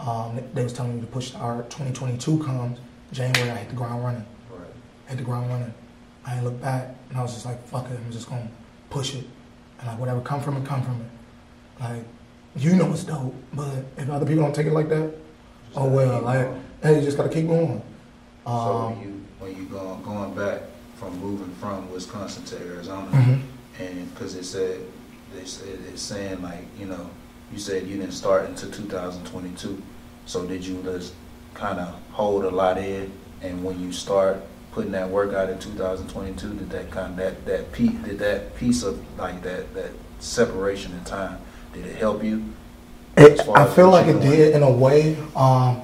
Um, 0.00 0.40
they 0.54 0.62
was 0.62 0.72
telling 0.72 0.94
me 0.96 1.00
to 1.00 1.06
push 1.06 1.34
art. 1.34 1.68
2022 1.70 2.42
comes, 2.44 2.78
January, 3.12 3.50
I 3.50 3.56
hit 3.56 3.70
the 3.70 3.74
ground 3.76 4.04
running. 4.04 4.24
Right. 4.50 4.68
hit 5.08 5.18
the 5.18 5.24
ground 5.24 5.48
running. 5.50 5.74
I 6.26 6.36
ain't 6.36 6.44
look 6.44 6.60
back, 6.60 6.94
and 7.08 7.18
I 7.18 7.22
was 7.22 7.32
just 7.34 7.46
like, 7.46 7.62
fuck 7.66 7.90
it, 7.90 7.98
I'm 8.04 8.12
just 8.12 8.28
gonna 8.28 8.48
push 8.90 9.14
it, 9.14 9.24
and 9.78 9.88
like 9.88 9.98
whatever 9.98 10.20
come 10.20 10.40
from 10.40 10.56
it, 10.58 10.64
come 10.66 10.82
from 10.82 11.00
it. 11.00 11.82
Like, 11.82 12.04
you 12.56 12.76
know 12.76 12.92
it's 12.92 13.04
dope, 13.04 13.34
but 13.52 13.84
if 13.96 14.08
other 14.10 14.26
people 14.26 14.42
don't 14.44 14.54
take 14.54 14.66
it 14.66 14.72
like 14.72 14.88
that, 14.90 15.10
Just 15.66 15.78
Oh 15.78 15.88
well, 15.88 16.22
like, 16.22 16.46
going. 16.46 16.64
and 16.82 16.96
you 16.96 17.02
just 17.02 17.16
gotta 17.16 17.28
keep 17.28 17.46
going. 17.46 17.82
So 18.44 18.50
Um, 18.52 18.96
when 18.96 19.02
you, 19.08 19.24
when 19.38 19.56
you 19.56 19.64
going, 19.68 20.02
going 20.02 20.34
back 20.34 20.62
from 20.96 21.18
moving 21.18 21.54
from 21.56 21.90
Wisconsin 21.92 22.44
to 22.44 22.56
Arizona, 22.66 23.10
mhm. 23.10 23.42
and, 23.80 24.14
cause 24.16 24.34
it 24.34 24.44
said, 24.44 24.80
they 25.34 25.44
said, 25.44 25.78
it's 25.92 26.02
saying 26.02 26.42
like, 26.42 26.64
you 26.78 26.86
know, 26.86 27.08
you 27.52 27.58
said 27.58 27.86
you 27.86 27.96
didn't 27.96 28.12
start 28.12 28.46
until 28.46 28.70
two 28.70 28.84
thousand 28.84 29.24
twenty-two. 29.26 29.82
So 30.26 30.46
did 30.46 30.64
you 30.64 30.82
just 30.82 31.14
kinda 31.54 31.94
hold 32.12 32.44
a 32.44 32.50
lot 32.50 32.78
in, 32.78 33.10
and 33.42 33.64
when 33.64 33.80
you 33.80 33.92
start 33.92 34.36
putting 34.72 34.92
that 34.92 35.08
work 35.08 35.34
out 35.34 35.48
in 35.50 35.58
two 35.58 35.70
thousand 35.70 36.08
twenty-two, 36.08 36.54
did 36.54 36.70
that 36.70 36.90
kind, 36.90 37.16
that, 37.16 37.44
that 37.46 37.72
piece, 37.72 37.92
did 38.04 38.18
that 38.18 38.54
piece 38.56 38.82
of, 38.82 39.00
like, 39.18 39.42
that, 39.42 39.74
that 39.74 39.90
separation 40.18 40.92
in 40.92 41.04
time, 41.04 41.38
did 41.72 41.86
it 41.86 41.96
help 41.96 42.22
you? 42.22 42.44
It, 43.16 43.40
I 43.48 43.66
feel 43.66 43.90
like 43.90 44.06
it 44.06 44.20
did 44.20 44.54
in 44.54 44.62
a 44.62 44.70
way. 44.70 45.16
Um, 45.34 45.82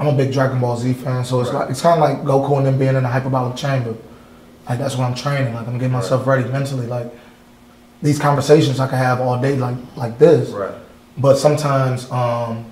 I'm 0.00 0.06
a 0.08 0.12
big 0.12 0.32
Dragon 0.32 0.60
Ball 0.60 0.76
Z 0.76 0.92
fan, 0.94 1.24
so 1.24 1.40
it's 1.40 1.50
Right. 1.50 1.60
like 1.60 1.70
it's 1.70 1.82
kind 1.82 2.02
of 2.02 2.08
like 2.08 2.24
Goku 2.24 2.56
and 2.56 2.66
them 2.66 2.78
being 2.78 2.96
in 2.96 3.02
the 3.02 3.08
hyperbolic 3.08 3.56
chamber. 3.56 3.94
Like 4.68 4.78
that's 4.78 4.96
what 4.96 5.04
I'm 5.04 5.14
training. 5.14 5.54
Like 5.54 5.66
I'm 5.66 5.74
getting 5.74 5.92
myself 5.92 6.26
ready 6.26 6.48
mentally. 6.48 6.86
Like 6.86 7.12
these 8.02 8.18
conversations 8.18 8.80
I 8.80 8.86
could 8.86 8.98
have 8.98 9.20
all 9.20 9.40
day, 9.40 9.56
like 9.56 9.76
like 9.96 10.18
this. 10.18 10.50
Right, 10.50 10.74
But 11.16 11.36
sometimes, 11.36 12.10
um, 12.10 12.64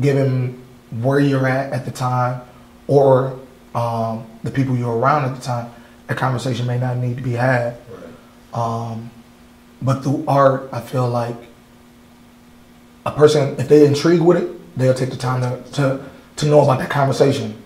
given 0.00 0.62
where 0.90 1.20
you're 1.20 1.46
at 1.46 1.72
at 1.72 1.84
the 1.84 1.90
time, 1.90 2.40
or 2.86 3.38
um, 3.74 4.24
the 4.42 4.50
people 4.50 4.76
you're 4.76 4.96
around 4.96 5.24
at 5.24 5.34
the 5.36 5.42
time, 5.42 5.70
a 6.08 6.14
conversation 6.14 6.66
may 6.66 6.78
not 6.78 6.96
need 6.96 7.16
to 7.16 7.22
be 7.22 7.32
had. 7.32 7.76
right, 7.90 8.58
Um, 8.58 9.10
but 9.82 10.02
through 10.02 10.24
art, 10.26 10.68
I 10.72 10.80
feel 10.80 11.08
like 11.08 11.36
a 13.04 13.10
person, 13.12 13.56
if 13.58 13.68
they're 13.68 13.84
intrigued 13.86 14.22
with 14.24 14.38
it, 14.38 14.78
they'll 14.78 14.94
take 14.94 15.10
the 15.10 15.16
time 15.16 15.40
to, 15.42 15.70
to, 15.72 16.04
to 16.36 16.46
know 16.46 16.60
about 16.62 16.78
that 16.78 16.90
conversation. 16.90 17.62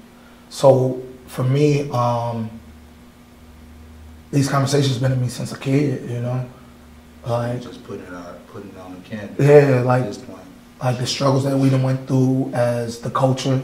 So 0.48 1.02
for 1.26 1.44
me, 1.44 1.88
um, 1.90 2.50
these 4.32 4.48
conversations 4.48 4.98
been 4.98 5.12
in 5.12 5.20
me 5.20 5.28
since 5.28 5.52
a 5.52 5.58
kid, 5.58 6.08
you 6.10 6.20
know? 6.20 6.48
Like, 7.26 7.62
just 7.62 7.84
putting 7.84 8.04
it 8.06 8.12
out, 8.14 8.46
putting 8.48 8.70
it 8.70 8.78
on 8.78 8.94
the 8.94 9.08
canvas. 9.08 9.46
yeah, 9.46 9.80
like, 9.82 10.04
this 10.04 10.18
point. 10.18 10.38
like 10.82 10.98
the 10.98 11.06
struggles 11.06 11.44
that 11.44 11.56
we 11.56 11.68
done 11.70 11.82
went 11.82 12.06
through 12.06 12.50
as 12.54 13.00
the 13.00 13.10
culture, 13.10 13.60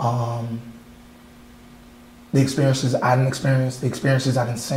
um, 0.00 0.60
the 2.32 2.40
experiences 2.40 2.94
I 2.94 3.14
didn't 3.16 3.28
experience, 3.28 3.78
the 3.78 3.86
experiences 3.86 4.36
I 4.36 4.44
didn't 4.46 4.58
see, 4.60 4.76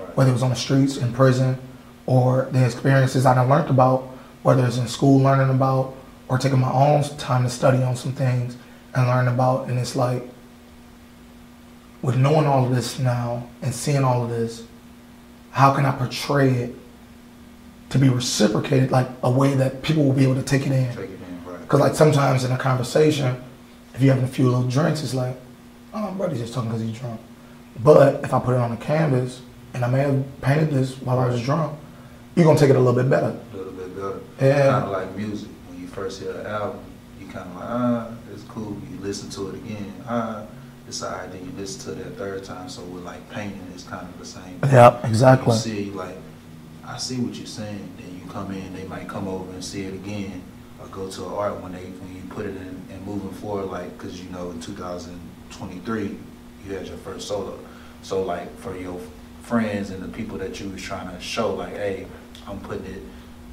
Right. 0.00 0.16
whether 0.16 0.30
it 0.30 0.34
was 0.34 0.42
on 0.42 0.50
the 0.50 0.56
streets, 0.56 0.96
in 0.96 1.12
prison, 1.12 1.58
or 2.06 2.48
the 2.52 2.64
experiences 2.64 3.26
I 3.26 3.34
done 3.34 3.48
learned 3.48 3.70
about, 3.70 4.08
whether 4.42 4.64
it's 4.66 4.78
in 4.78 4.86
school 4.88 5.20
learning 5.20 5.50
about, 5.50 5.94
or 6.28 6.38
taking 6.38 6.60
my 6.60 6.70
own 6.72 7.02
time 7.18 7.42
to 7.44 7.50
study 7.50 7.82
on 7.82 7.96
some 7.96 8.12
things 8.12 8.56
and 8.94 9.06
learn 9.08 9.28
about. 9.28 9.68
And 9.68 9.78
it's 9.78 9.96
like, 9.96 10.28
with 12.02 12.16
knowing 12.16 12.46
all 12.46 12.64
of 12.64 12.74
this 12.74 12.98
now 12.98 13.44
and 13.62 13.74
seeing 13.74 14.04
all 14.04 14.22
of 14.22 14.30
this, 14.30 14.62
how 15.50 15.74
can 15.74 15.84
I 15.84 15.90
portray 15.92 16.50
it 16.50 16.74
to 17.90 17.98
be 17.98 18.08
reciprocated, 18.08 18.90
like 18.90 19.08
a 19.22 19.30
way 19.30 19.54
that 19.54 19.82
people 19.82 20.04
will 20.04 20.12
be 20.12 20.24
able 20.24 20.34
to 20.34 20.42
take 20.42 20.66
it 20.66 20.72
in? 20.72 20.88
Take 20.88 21.10
it 21.10 21.20
in, 21.20 21.44
right. 21.44 21.60
Because 21.60 21.80
like 21.80 21.94
sometimes 21.94 22.44
in 22.44 22.52
a 22.52 22.58
conversation, 22.58 23.42
if 23.94 24.02
you're 24.02 24.14
having 24.14 24.28
a 24.28 24.32
few 24.32 24.46
little 24.46 24.68
drinks, 24.68 25.02
it's 25.02 25.14
like, 25.14 25.36
oh, 25.94 26.10
my 26.10 26.26
buddy's 26.26 26.40
just 26.40 26.54
talking 26.54 26.70
because 26.70 26.82
he's 26.82 26.98
drunk. 26.98 27.20
But 27.82 28.24
if 28.24 28.34
I 28.34 28.40
put 28.40 28.54
it 28.54 28.60
on 28.60 28.72
a 28.72 28.76
canvas 28.76 29.42
and 29.74 29.84
I 29.84 29.88
may 29.88 30.00
have 30.00 30.40
painted 30.40 30.70
this 30.70 31.00
while 31.00 31.18
I 31.18 31.26
was 31.26 31.42
drunk, 31.42 31.78
you're 32.34 32.44
gonna 32.44 32.58
take 32.58 32.70
it 32.70 32.76
a 32.76 32.78
little 32.78 33.00
bit 33.00 33.10
better. 33.10 33.36
A 33.52 33.56
little 33.56 33.72
bit 33.72 33.96
better. 33.96 34.20
Yeah. 34.40 34.70
Kind 34.70 34.84
of 34.84 34.90
like 34.90 35.16
music. 35.16 35.48
When 35.68 35.80
you 35.80 35.88
first 35.88 36.20
hear 36.20 36.32
an 36.32 36.46
album, 36.46 36.80
you 37.20 37.26
kind 37.26 37.48
of 37.48 37.56
like, 37.56 37.64
ah, 37.68 38.10
it's 38.32 38.42
cool. 38.44 38.76
You 38.90 38.98
listen 39.00 39.30
to 39.30 39.48
it 39.50 39.54
again, 39.56 39.94
ah, 40.06 40.42
it's 40.86 41.02
alright. 41.02 41.30
Then 41.32 41.44
you 41.44 41.52
listen 41.56 41.94
to 41.94 42.00
it 42.00 42.04
that 42.04 42.16
third 42.16 42.44
time. 42.44 42.68
So 42.68 42.82
with 42.82 43.04
like 43.04 43.28
painting, 43.30 43.66
it's 43.74 43.84
kind 43.84 44.06
of 44.06 44.18
the 44.18 44.24
same. 44.24 44.60
Yep, 44.62 45.04
exactly. 45.04 45.54
You 45.54 45.60
see, 45.60 45.90
like, 45.90 46.16
I 46.88 46.96
see 46.96 47.20
what 47.20 47.34
you're 47.34 47.46
saying. 47.46 47.92
Then 47.98 48.18
you 48.18 48.32
come 48.32 48.50
in, 48.50 48.72
they 48.74 48.84
might 48.84 49.08
come 49.08 49.28
over 49.28 49.52
and 49.52 49.62
see 49.62 49.82
it 49.82 49.92
again, 49.92 50.42
or 50.80 50.86
go 50.86 51.10
to 51.10 51.26
an 51.26 51.32
art 51.34 51.60
when 51.60 51.72
they 51.72 51.84
when 51.84 52.16
you 52.16 52.22
put 52.30 52.46
it 52.46 52.56
in 52.56 52.82
and 52.90 53.06
moving 53.06 53.30
forward, 53.32 53.66
like, 53.66 53.96
cause 53.98 54.18
you 54.18 54.28
know 54.30 54.50
in 54.50 54.60
2023 54.60 56.18
you 56.66 56.74
had 56.74 56.86
your 56.86 56.96
first 56.98 57.28
solo. 57.28 57.58
So 58.02 58.22
like 58.22 58.56
for 58.58 58.74
your 58.76 58.98
friends 59.42 59.90
and 59.90 60.02
the 60.02 60.08
people 60.08 60.38
that 60.38 60.60
you 60.60 60.70
was 60.70 60.82
trying 60.82 61.14
to 61.14 61.20
show, 61.20 61.54
like, 61.54 61.74
hey, 61.74 62.06
I'm 62.46 62.58
putting 62.60 62.86
it, 62.86 63.02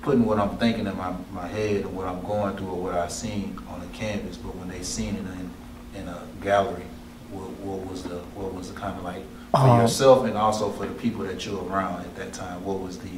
putting 0.02 0.26
what 0.26 0.40
I'm 0.40 0.58
thinking 0.58 0.88
in 0.88 0.96
my, 0.96 1.14
my 1.34 1.48
head 1.48 1.82
and 1.82 1.94
what 1.96 2.08
I'm 2.08 2.22
going 2.22 2.56
through 2.56 2.70
or 2.70 2.82
what 2.84 2.94
I 2.94 3.10
seen 3.10 3.60
on 3.68 3.82
the 3.82 3.88
canvas. 3.88 4.38
But 4.38 4.56
when 4.56 4.70
they 4.70 4.82
seen 4.82 5.16
it 5.16 5.20
in, 5.20 6.02
in 6.02 6.08
a 6.08 6.22
gallery, 6.42 6.86
what, 7.32 7.50
what 7.60 7.86
was 7.92 8.04
the 8.04 8.20
what 8.36 8.54
was 8.54 8.72
the 8.72 8.80
kind 8.80 8.98
of 8.98 9.04
like 9.04 9.24
for 9.56 9.68
Um, 9.70 9.82
yourself 9.82 10.26
and 10.26 10.38
also 10.38 10.70
for 10.72 10.86
the 10.86 10.94
people 10.94 11.24
that 11.26 11.46
you're 11.46 11.64
around 11.64 12.02
at 12.02 12.16
that 12.16 12.34
time? 12.34 12.64
What 12.64 12.80
was 12.80 12.98
the 13.00 13.10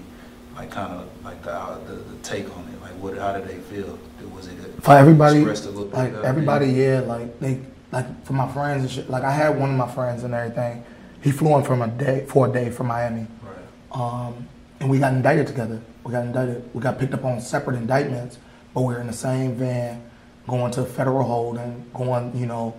like 0.56 0.72
kind 0.72 0.92
of 0.94 1.08
like 1.24 1.44
the, 1.44 1.54
uh, 1.54 1.78
the 1.86 1.94
the 1.94 2.18
take 2.24 2.46
on 2.56 2.64
it? 2.74 2.82
Like 2.82 2.94
what? 2.94 3.18
How 3.18 3.34
did 3.34 3.48
they 3.48 3.60
feel? 3.72 3.98
Was 4.34 4.48
it 4.48 4.58
For 4.84 4.96
everybody, 4.96 5.42
a 5.42 5.46
like 5.46 6.14
everybody, 6.24 6.68
yeah, 6.68 7.00
like 7.00 7.40
they, 7.40 7.60
like 7.92 8.26
for 8.26 8.34
my 8.34 8.48
friends 8.52 8.84
and 8.84 8.92
shit. 8.92 9.10
Like 9.10 9.24
I 9.24 9.32
had 9.32 9.60
one 9.60 9.72
of 9.72 9.78
my 9.78 9.88
friends 9.92 10.24
and 10.24 10.34
everything. 10.34 10.84
He 11.22 11.32
flew 11.32 11.56
in 11.58 11.64
from 11.64 11.82
a 11.82 11.88
day 11.88 12.26
for 12.28 12.48
a 12.48 12.52
day 12.52 12.70
from 12.70 12.88
Miami. 12.88 13.26
Right. 13.42 14.00
Um, 14.00 14.48
and 14.80 14.90
we 14.90 15.00
got 15.00 15.14
indicted 15.14 15.48
together. 15.48 15.82
We 16.04 16.12
got 16.12 16.26
indicted. 16.26 16.70
We 16.74 16.82
got 16.82 17.00
picked 17.00 17.14
up 17.14 17.26
on 17.26 17.42
separate 17.42 17.78
indictments, 17.78 18.38
but 18.74 18.82
we 18.82 18.94
were 18.94 19.02
in 19.02 19.08
the 19.08 19.14
same 19.14 19.56
van, 19.56 20.04
going 20.48 20.72
to 20.74 20.86
federal 20.86 21.24
holding, 21.24 21.86
going, 21.94 22.38
you 22.38 22.46
know, 22.46 22.76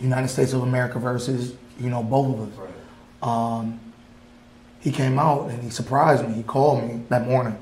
United 0.00 0.28
States 0.28 0.52
of 0.54 0.62
America 0.62 0.98
versus, 0.98 1.54
you 1.78 1.90
know, 1.90 2.02
both 2.02 2.34
of 2.34 2.40
us. 2.48 2.58
Right. 2.58 2.70
Um, 3.22 3.80
he 4.80 4.92
came 4.92 5.18
out 5.18 5.50
and 5.50 5.62
he 5.62 5.70
surprised 5.70 6.26
me. 6.26 6.34
He 6.34 6.42
called 6.42 6.84
me 6.84 7.02
that 7.08 7.26
morning. 7.26 7.58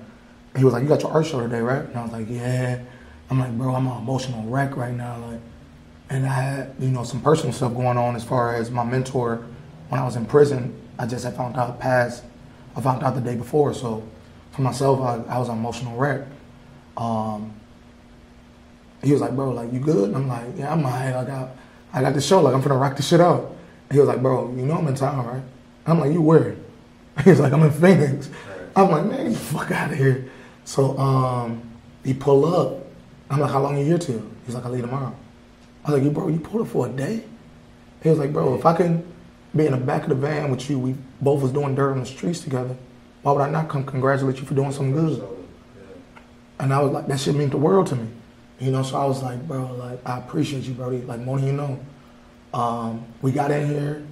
He 0.56 0.64
was 0.64 0.72
like, 0.72 0.82
"You 0.82 0.88
got 0.88 1.02
your 1.02 1.12
art 1.12 1.26
show 1.26 1.40
today, 1.40 1.60
right?" 1.60 1.84
And 1.84 1.96
I 1.96 2.02
was 2.02 2.12
like, 2.12 2.28
"Yeah." 2.28 2.80
I'm 3.30 3.40
like, 3.40 3.56
"Bro, 3.56 3.74
I'm 3.74 3.86
an 3.86 3.98
emotional 3.98 4.44
wreck 4.44 4.76
right 4.76 4.94
now." 4.94 5.16
Like, 5.26 5.40
and 6.10 6.26
I 6.26 6.28
had, 6.28 6.74
you 6.78 6.88
know, 6.88 7.02
some 7.02 7.20
personal 7.20 7.52
stuff 7.52 7.74
going 7.74 7.96
on 7.96 8.14
as 8.14 8.22
far 8.22 8.54
as 8.54 8.70
my 8.70 8.84
mentor 8.84 9.44
when 9.88 10.00
I 10.00 10.04
was 10.04 10.16
in 10.16 10.26
prison. 10.26 10.78
I 10.98 11.06
just 11.06 11.24
had 11.24 11.34
found 11.34 11.56
out 11.56 11.80
past. 11.80 12.24
I 12.76 12.80
found 12.80 13.02
out 13.02 13.14
the 13.14 13.20
day 13.20 13.36
before, 13.36 13.72
so 13.72 14.06
for 14.52 14.62
myself, 14.62 15.00
I, 15.00 15.34
I 15.34 15.38
was 15.38 15.48
an 15.48 15.56
emotional 15.56 15.96
wreck. 15.96 16.26
Um, 16.96 17.52
he 19.02 19.12
was 19.12 19.20
like, 19.20 19.34
"Bro, 19.34 19.52
like 19.52 19.72
you 19.72 19.80
good?" 19.80 20.08
And 20.08 20.16
I'm 20.16 20.28
like, 20.28 20.46
"Yeah, 20.56 20.72
I'm 20.72 20.84
alright. 20.84 21.14
I 21.14 21.24
got, 21.24 21.50
I 21.92 22.02
got 22.02 22.14
the 22.14 22.20
show. 22.20 22.42
Like 22.42 22.54
I'm 22.54 22.62
finna 22.62 22.80
rock 22.80 22.96
this 22.96 23.08
shit 23.08 23.20
out." 23.20 23.53
He 23.90 23.98
was 23.98 24.08
like, 24.08 24.22
"Bro, 24.22 24.54
you 24.56 24.66
know 24.66 24.74
I'm 24.74 24.88
in 24.88 24.94
town, 24.94 25.26
right?" 25.26 25.42
I'm 25.86 26.00
like, 26.00 26.12
"You 26.12 26.22
where?" 26.22 26.56
He 27.24 27.30
was 27.30 27.40
like, 27.40 27.52
"I'm 27.52 27.62
in 27.62 27.70
Phoenix." 27.70 28.30
I'm 28.76 28.90
like, 28.90 29.04
"Man, 29.06 29.24
get 29.24 29.32
the 29.32 29.38
fuck 29.38 29.70
out 29.70 29.92
of 29.92 29.98
here." 29.98 30.30
So 30.64 30.98
um, 30.98 31.62
he 32.04 32.14
pull 32.14 32.44
up. 32.46 32.86
I'm 33.30 33.40
like, 33.40 33.50
"How 33.50 33.60
long 33.60 33.78
you 33.78 33.84
here 33.84 33.98
till?" 33.98 34.22
He's 34.46 34.54
like, 34.54 34.64
"I 34.64 34.68
leave 34.68 34.82
tomorrow." 34.82 35.14
I 35.84 35.90
was 35.90 35.98
like, 35.98 36.04
"You 36.04 36.10
bro, 36.10 36.28
you 36.28 36.40
pulled 36.40 36.62
up 36.62 36.68
for 36.68 36.86
a 36.86 36.90
day?" 36.90 37.24
He 38.02 38.08
was 38.08 38.18
like, 38.18 38.32
"Bro, 38.32 38.54
if 38.54 38.66
I 38.66 38.74
can 38.74 39.04
be 39.54 39.66
in 39.66 39.72
the 39.72 39.78
back 39.78 40.02
of 40.02 40.08
the 40.08 40.14
van 40.16 40.50
with 40.50 40.68
you, 40.68 40.78
we 40.78 40.96
both 41.20 41.42
was 41.42 41.52
doing 41.52 41.74
dirt 41.74 41.92
on 41.92 42.00
the 42.00 42.06
streets 42.06 42.40
together. 42.40 42.76
Why 43.22 43.32
would 43.32 43.42
I 43.42 43.50
not 43.50 43.68
come 43.68 43.84
congratulate 43.84 44.38
you 44.38 44.44
for 44.44 44.54
doing 44.54 44.72
something 44.72 44.92
good?" 44.92 45.22
And 46.58 46.72
I 46.72 46.80
was 46.80 46.92
like, 46.92 47.06
that 47.08 47.18
shit 47.18 47.34
meant 47.34 47.50
the 47.50 47.56
world 47.58 47.88
to 47.88 47.96
me. 47.96 48.08
You 48.60 48.70
know, 48.70 48.82
so 48.82 48.96
I 48.96 49.04
was 49.04 49.22
like, 49.22 49.46
bro, 49.46 49.74
like, 49.74 49.98
I 50.06 50.18
appreciate 50.18 50.64
you, 50.64 50.74
bro. 50.74 50.88
Like, 50.88 51.20
more 51.20 51.38
than 51.38 51.48
you 51.48 51.52
know. 51.52 51.78
Um, 52.54 53.04
we 53.20 53.32
got 53.32 53.50
in 53.50 53.68
here. 53.68 54.06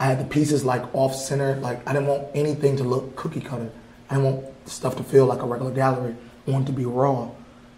I 0.00 0.06
had 0.06 0.18
the 0.18 0.24
pieces 0.24 0.64
like 0.64 0.82
off 0.94 1.14
center. 1.14 1.54
Like, 1.56 1.88
I 1.88 1.92
didn't 1.92 2.08
want 2.08 2.26
anything 2.34 2.76
to 2.78 2.84
look 2.84 3.14
cookie 3.14 3.40
cutter. 3.40 3.70
I 4.10 4.16
didn't 4.16 4.32
want 4.32 4.68
stuff 4.68 4.96
to 4.96 5.04
feel 5.04 5.26
like 5.26 5.40
a 5.40 5.46
regular 5.46 5.72
gallery. 5.72 6.16
I 6.46 6.50
wanted 6.50 6.66
to 6.66 6.72
be 6.72 6.84
raw. 6.84 7.30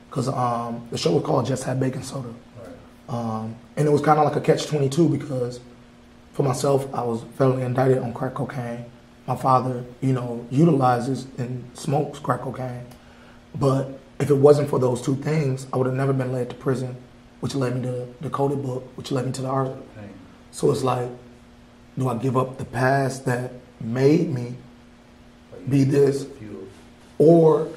Because 0.08 0.28
um, 0.28 0.88
the 0.90 0.96
show 0.96 1.12
was 1.12 1.22
called 1.22 1.46
Just 1.46 1.68
Add 1.68 1.78
Baking 1.78 2.02
Soda. 2.02 2.28
Right. 2.28 2.74
Um, 3.08 3.56
and 3.76 3.86
it 3.86 3.90
was 3.90 4.00
kind 4.00 4.18
of 4.18 4.24
like 4.24 4.36
a 4.36 4.40
catch 4.40 4.66
22 4.66 5.10
because 5.10 5.60
for 6.32 6.42
myself, 6.42 6.92
I 6.94 7.02
was 7.02 7.22
federally 7.38 7.64
indicted 7.64 7.98
on 7.98 8.14
crack 8.14 8.34
cocaine. 8.34 8.86
My 9.26 9.36
father, 9.36 9.84
you 10.00 10.14
know, 10.14 10.46
utilizes 10.50 11.26
and 11.36 11.68
smokes 11.74 12.18
crack 12.18 12.40
cocaine. 12.40 12.86
But 13.54 13.98
if 14.18 14.30
it 14.30 14.34
wasn't 14.34 14.70
for 14.70 14.78
those 14.78 15.02
two 15.02 15.16
things, 15.16 15.66
I 15.72 15.76
would 15.76 15.86
have 15.86 15.96
never 15.96 16.14
been 16.14 16.32
led 16.32 16.48
to 16.50 16.56
prison, 16.56 16.96
which 17.40 17.54
led 17.54 17.76
me 17.76 17.82
to 17.82 18.06
Decoded 18.22 18.62
book, 18.62 18.84
which 18.96 19.10
led 19.10 19.26
me 19.26 19.32
to 19.32 19.42
the 19.42 19.48
art. 19.48 19.72
So 20.50 20.70
it's 20.70 20.82
like, 20.82 21.08
do 21.98 22.08
I 22.08 22.16
give 22.16 22.36
up 22.36 22.58
the 22.58 22.64
past 22.64 23.26
that 23.26 23.52
made 23.80 24.32
me 24.32 24.54
Be 25.68 25.84
this. 25.84 26.26
or 27.18 27.68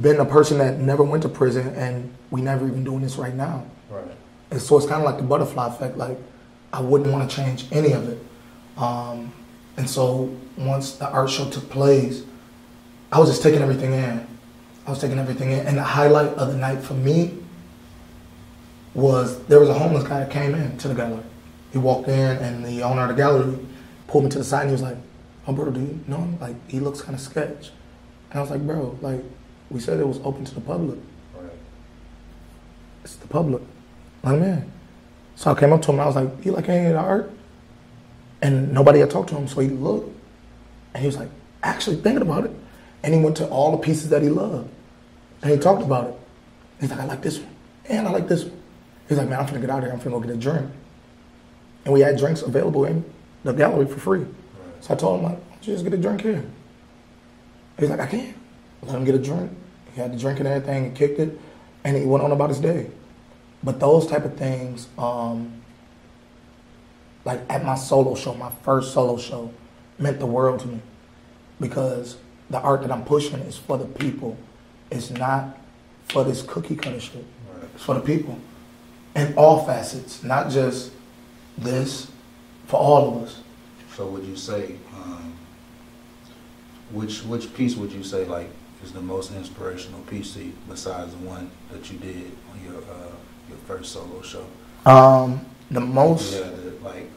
been 0.00 0.20
a 0.20 0.24
person 0.24 0.58
that 0.58 0.78
never 0.78 1.02
went 1.02 1.22
to 1.24 1.28
prison 1.28 1.68
and 1.74 2.14
we 2.30 2.40
never 2.40 2.66
even 2.66 2.84
doing 2.84 3.00
this 3.02 3.16
right 3.16 3.34
now? 3.34 3.66
Right. 3.90 4.04
And 4.50 4.60
so 4.62 4.76
it's 4.76 4.86
kind 4.86 5.00
of 5.02 5.04
like 5.04 5.16
the 5.18 5.24
butterfly 5.24 5.68
effect. 5.68 5.96
Like 5.96 6.18
I 6.72 6.80
wouldn't 6.80 7.10
want 7.12 7.28
to 7.28 7.36
change 7.36 7.66
any 7.72 7.92
of 7.92 8.08
it. 8.08 8.18
Um, 8.76 9.32
and 9.76 9.88
so 9.88 10.34
once 10.56 10.92
the 10.92 11.10
art 11.10 11.30
show 11.30 11.48
took 11.50 11.68
place, 11.70 12.22
I 13.12 13.18
was 13.18 13.28
just 13.28 13.42
taking 13.42 13.60
everything 13.60 13.92
in. 13.92 14.26
I 14.86 14.90
was 14.90 15.00
taking 15.00 15.18
everything 15.18 15.50
in. 15.50 15.66
And 15.66 15.76
the 15.76 15.82
highlight 15.82 16.28
of 16.34 16.48
the 16.52 16.56
night 16.56 16.82
for 16.82 16.94
me 16.94 17.39
was 18.94 19.42
there 19.44 19.60
was 19.60 19.68
a 19.68 19.74
homeless 19.74 20.04
guy 20.04 20.20
that 20.20 20.30
came 20.30 20.54
in 20.54 20.76
to 20.78 20.88
the 20.88 20.94
gallery. 20.94 21.22
He 21.72 21.78
walked 21.78 22.08
in, 22.08 22.36
and 22.38 22.64
the 22.64 22.82
owner 22.82 23.02
of 23.02 23.08
the 23.08 23.14
gallery 23.14 23.58
pulled 24.08 24.24
me 24.24 24.30
to 24.30 24.38
the 24.38 24.44
side, 24.44 24.62
and 24.62 24.70
he 24.70 24.72
was 24.72 24.82
like, 24.82 24.96
"Oh, 25.46 25.52
bro, 25.52 25.70
do 25.70 25.80
you 25.80 26.00
know 26.08 26.18
him? 26.18 26.38
Like, 26.40 26.56
he 26.68 26.80
looks 26.80 27.00
kind 27.00 27.14
of 27.14 27.20
sketch." 27.20 27.70
And 28.30 28.38
I 28.38 28.40
was 28.40 28.50
like, 28.50 28.66
"Bro, 28.66 28.98
like, 29.00 29.22
we 29.70 29.80
said 29.80 30.00
it 30.00 30.06
was 30.06 30.18
open 30.24 30.44
to 30.44 30.54
the 30.54 30.60
public. 30.60 30.98
Right. 31.36 31.52
It's 33.04 33.16
the 33.16 33.28
public. 33.28 33.62
Let 34.24 34.36
him 34.36 34.42
in." 34.42 34.72
So 35.36 35.52
I 35.52 35.54
came 35.58 35.72
up 35.72 35.82
to 35.82 35.92
him, 35.92 35.94
and 35.94 36.02
I 36.02 36.06
was 36.06 36.16
like, 36.16 36.44
"You 36.44 36.52
like 36.52 36.68
any 36.68 36.86
of 36.86 36.92
the 36.94 36.98
art?" 36.98 37.30
And 38.42 38.72
nobody 38.72 39.00
had 39.00 39.10
talked 39.10 39.28
to 39.30 39.36
him, 39.36 39.46
so 39.46 39.60
he 39.60 39.68
looked, 39.68 40.10
and 40.94 41.02
he 41.02 41.06
was 41.06 41.16
like, 41.16 41.30
"Actually, 41.62 41.96
thinking 41.96 42.22
about 42.22 42.44
it." 42.44 42.52
And 43.02 43.14
he 43.14 43.20
went 43.20 43.36
to 43.36 43.46
all 43.48 43.70
the 43.70 43.78
pieces 43.78 44.10
that 44.10 44.22
he 44.22 44.28
loved, 44.28 44.68
and 45.42 45.52
he 45.52 45.56
talked 45.58 45.82
about 45.82 46.08
it. 46.08 46.14
He's 46.80 46.90
like, 46.90 47.00
"I 47.00 47.04
like 47.04 47.22
this 47.22 47.38
one, 47.38 47.54
and 47.88 48.08
I 48.08 48.10
like 48.10 48.26
this 48.26 48.44
one." 48.44 48.59
He's 49.10 49.18
like, 49.18 49.28
"Man, 49.28 49.40
I'm 49.40 49.46
finna 49.46 49.60
get 49.60 49.70
out 49.70 49.78
of 49.78 49.84
here. 49.84 49.92
I'm 49.92 49.98
finna 49.98 50.12
go 50.12 50.20
get 50.20 50.30
a 50.30 50.36
drink." 50.36 50.70
And 51.84 51.92
we 51.92 52.00
had 52.00 52.16
drinks 52.16 52.42
available 52.42 52.84
in 52.84 53.04
the 53.42 53.52
gallery 53.52 53.86
for 53.86 53.98
free. 53.98 54.24
So 54.80 54.94
I 54.94 54.96
told 54.96 55.18
him, 55.18 55.24
like, 55.24 55.38
why 55.38 55.54
don't 55.54 55.66
you 55.66 55.72
just 55.72 55.84
get 55.84 55.94
a 55.94 55.98
drink 55.98 56.20
here? 56.20 56.44
He's 57.76 57.90
like, 57.90 57.98
I 57.98 58.06
can't. 58.06 58.36
Let 58.82 58.94
him 58.94 59.04
get 59.04 59.16
a 59.16 59.18
drink. 59.18 59.50
He 59.92 60.00
had 60.00 60.12
the 60.12 60.16
drink 60.16 60.38
and 60.38 60.46
everything 60.46 60.86
and 60.86 60.96
kicked 60.96 61.18
it, 61.18 61.36
and 61.82 61.96
he 61.96 62.04
went 62.04 62.22
on 62.22 62.30
about 62.30 62.50
his 62.50 62.60
day. 62.60 62.88
But 63.64 63.80
those 63.80 64.06
type 64.06 64.24
of 64.24 64.36
things, 64.36 64.86
um, 64.96 65.60
like 67.24 67.40
at 67.50 67.64
my 67.64 67.74
solo 67.74 68.14
show, 68.14 68.34
my 68.34 68.52
first 68.62 68.94
solo 68.94 69.18
show, 69.18 69.52
meant 69.98 70.20
the 70.20 70.26
world 70.26 70.60
to 70.60 70.68
me 70.68 70.80
because 71.58 72.16
the 72.48 72.60
art 72.60 72.82
that 72.82 72.92
I'm 72.92 73.04
pushing 73.04 73.40
is 73.40 73.56
for 73.56 73.76
the 73.76 73.86
people. 73.86 74.36
It's 74.88 75.10
not 75.10 75.58
for 76.04 76.22
this 76.22 76.42
cookie 76.42 76.76
cutter 76.76 77.00
shit. 77.00 77.24
Right. 77.52 77.68
It's 77.74 77.84
for 77.84 77.94
the 77.94 78.00
people 78.00 78.38
in 79.16 79.34
all 79.34 79.64
facets, 79.64 80.22
not 80.22 80.50
just 80.50 80.92
this, 81.58 82.10
for 82.66 82.78
all 82.78 83.08
of 83.16 83.22
us. 83.24 83.40
So 83.96 84.06
would 84.06 84.24
you 84.24 84.36
say, 84.36 84.76
um, 84.94 85.34
which 86.92 87.22
which 87.24 87.52
piece 87.54 87.76
would 87.76 87.92
you 87.92 88.02
say 88.02 88.24
like 88.24 88.48
is 88.84 88.92
the 88.92 89.00
most 89.00 89.32
inspirational 89.32 90.00
piece 90.02 90.32
to 90.34 90.44
you 90.44 90.52
besides 90.68 91.12
the 91.12 91.18
one 91.18 91.50
that 91.70 91.90
you 91.90 91.98
did 91.98 92.30
on 92.52 92.64
your 92.64 92.80
uh, 92.82 93.12
your 93.48 93.58
first 93.66 93.92
solo 93.92 94.22
show? 94.22 94.44
Um, 94.86 95.44
the 95.70 95.80
most, 95.80 96.32
Yeah, 96.32 96.48
the, 96.50 96.72
like 96.82 97.10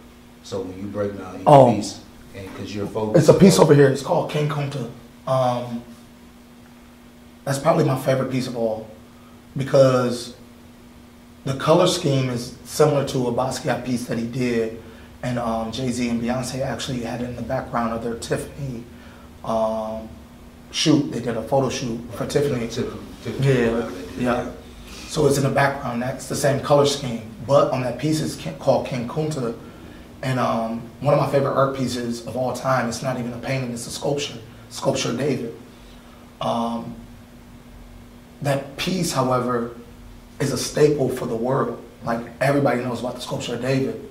so 0.44 0.62
when 0.62 0.78
you 0.78 0.88
break 0.88 1.18
down 1.18 1.38
each 1.38 1.44
Oh. 1.48 1.74
piece, 1.74 2.02
and 2.36 2.46
because 2.54 2.76
you're 2.76 2.88
focused. 2.88 3.30
it's 3.30 3.30
a 3.36 3.40
piece 3.40 3.60
over 3.60 3.74
here. 3.74 3.88
It's 3.90 4.02
called 4.04 4.30
King 4.30 4.50
Kunta. 4.50 4.90
Um, 5.26 5.84
that's 7.46 7.60
probably 7.60 7.86
my 7.86 7.98
favorite 8.00 8.32
piece 8.32 8.48
of 8.48 8.58
all 8.58 8.88
because 9.56 10.36
the 11.46 11.56
color 11.56 11.88
scheme 11.88 12.30
is 12.30 12.58
similar 12.64 13.06
to 13.10 13.28
a 13.28 13.34
Basquiat 13.34 13.86
piece 13.86 14.06
that 14.08 14.18
he 14.18 14.28
did, 14.28 14.82
and 15.22 15.38
um, 15.40 15.72
Jay 15.72 15.92
Z 15.92 16.08
and 16.10 16.22
Beyonce 16.22 16.62
actually 16.62 17.02
had 17.02 17.22
it 17.22 17.26
in 17.26 17.36
the 17.36 17.42
background 17.42 17.94
of 17.94 18.04
their 18.04 18.16
Tiffany 18.16 18.84
um, 19.44 20.08
shoot. 20.72 21.12
They 21.12 21.20
did 21.20 21.38
a 21.38 21.44
photo 21.44 21.70
shoot 21.70 22.00
for 22.14 22.26
Tiffany. 22.26 22.68
Tiffany, 22.68 23.00
Tiffany, 23.24 23.48
Yeah, 23.48 23.92
yeah. 24.18 24.52
So 25.08 25.28
it's 25.28 25.38
in 25.38 25.44
the 25.44 25.50
background. 25.50 26.02
That's 26.02 26.28
the 26.28 26.36
same 26.36 26.60
color 26.62 26.86
scheme, 26.86 27.30
but 27.46 27.72
on 27.72 27.82
that 27.82 28.00
piece 28.00 28.20
is 28.20 28.42
called 28.60 28.88
King 28.88 29.08
Kunta, 29.08 29.58
and 30.22 30.40
um, 30.40 30.82
one 31.02 31.14
of 31.14 31.20
my 31.20 31.30
favorite 31.30 31.54
art 31.54 31.76
pieces 31.76 32.26
of 32.26 32.36
all 32.36 32.54
time. 32.54 32.88
It's 32.88 33.04
not 33.04 33.20
even 33.20 33.34
a 33.34 33.38
painting; 33.38 33.72
it's 33.72 33.86
a 33.86 33.92
sculpture. 33.92 34.38
Sculpture 34.70 35.16
David. 35.16 35.54
Um, 36.42 36.96
that 38.42 38.76
piece, 38.76 39.14
however, 39.14 39.76
is 40.40 40.52
a 40.52 40.58
staple 40.58 41.10
for 41.10 41.26
the 41.26 41.36
world. 41.36 41.84
Like 42.04 42.26
everybody 42.42 42.82
knows 42.82 43.00
about 43.00 43.16
the 43.16 43.22
sculpture 43.22 43.56
of 43.56 43.62
David. 43.62 44.10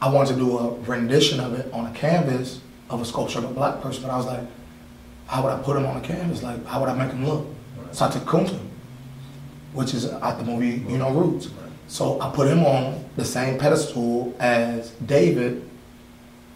I 0.00 0.10
wanted 0.10 0.34
to 0.34 0.40
do 0.40 0.58
a 0.58 0.74
rendition 0.80 1.40
of 1.40 1.54
it 1.54 1.72
on 1.72 1.86
a 1.86 1.92
canvas 1.92 2.60
of 2.90 3.00
a 3.00 3.04
sculpture 3.04 3.38
of 3.38 3.44
a 3.44 3.54
black 3.54 3.80
person, 3.80 4.02
but 4.02 4.10
I 4.10 4.16
was 4.16 4.26
like, 4.26 4.44
how 5.26 5.42
would 5.42 5.52
I 5.52 5.60
put 5.62 5.76
him 5.76 5.86
on 5.86 5.96
a 5.96 6.00
canvas? 6.00 6.42
Like, 6.42 6.64
how 6.66 6.80
would 6.80 6.88
I 6.88 6.94
make 6.94 7.10
him 7.10 7.26
look? 7.26 7.46
So 7.92 8.06
I 8.06 8.10
took 8.10 8.24
Kunta, 8.24 8.58
which 9.72 9.94
is 9.94 10.10
out 10.10 10.38
the 10.38 10.44
movie, 10.44 10.84
you 10.90 10.98
know, 10.98 11.10
Roots. 11.10 11.48
Right. 11.48 11.70
So 11.88 12.20
I 12.20 12.30
put 12.30 12.48
him 12.48 12.64
on 12.64 13.04
the 13.16 13.24
same 13.24 13.58
pedestal 13.58 14.36
as 14.38 14.90
David, 15.06 15.68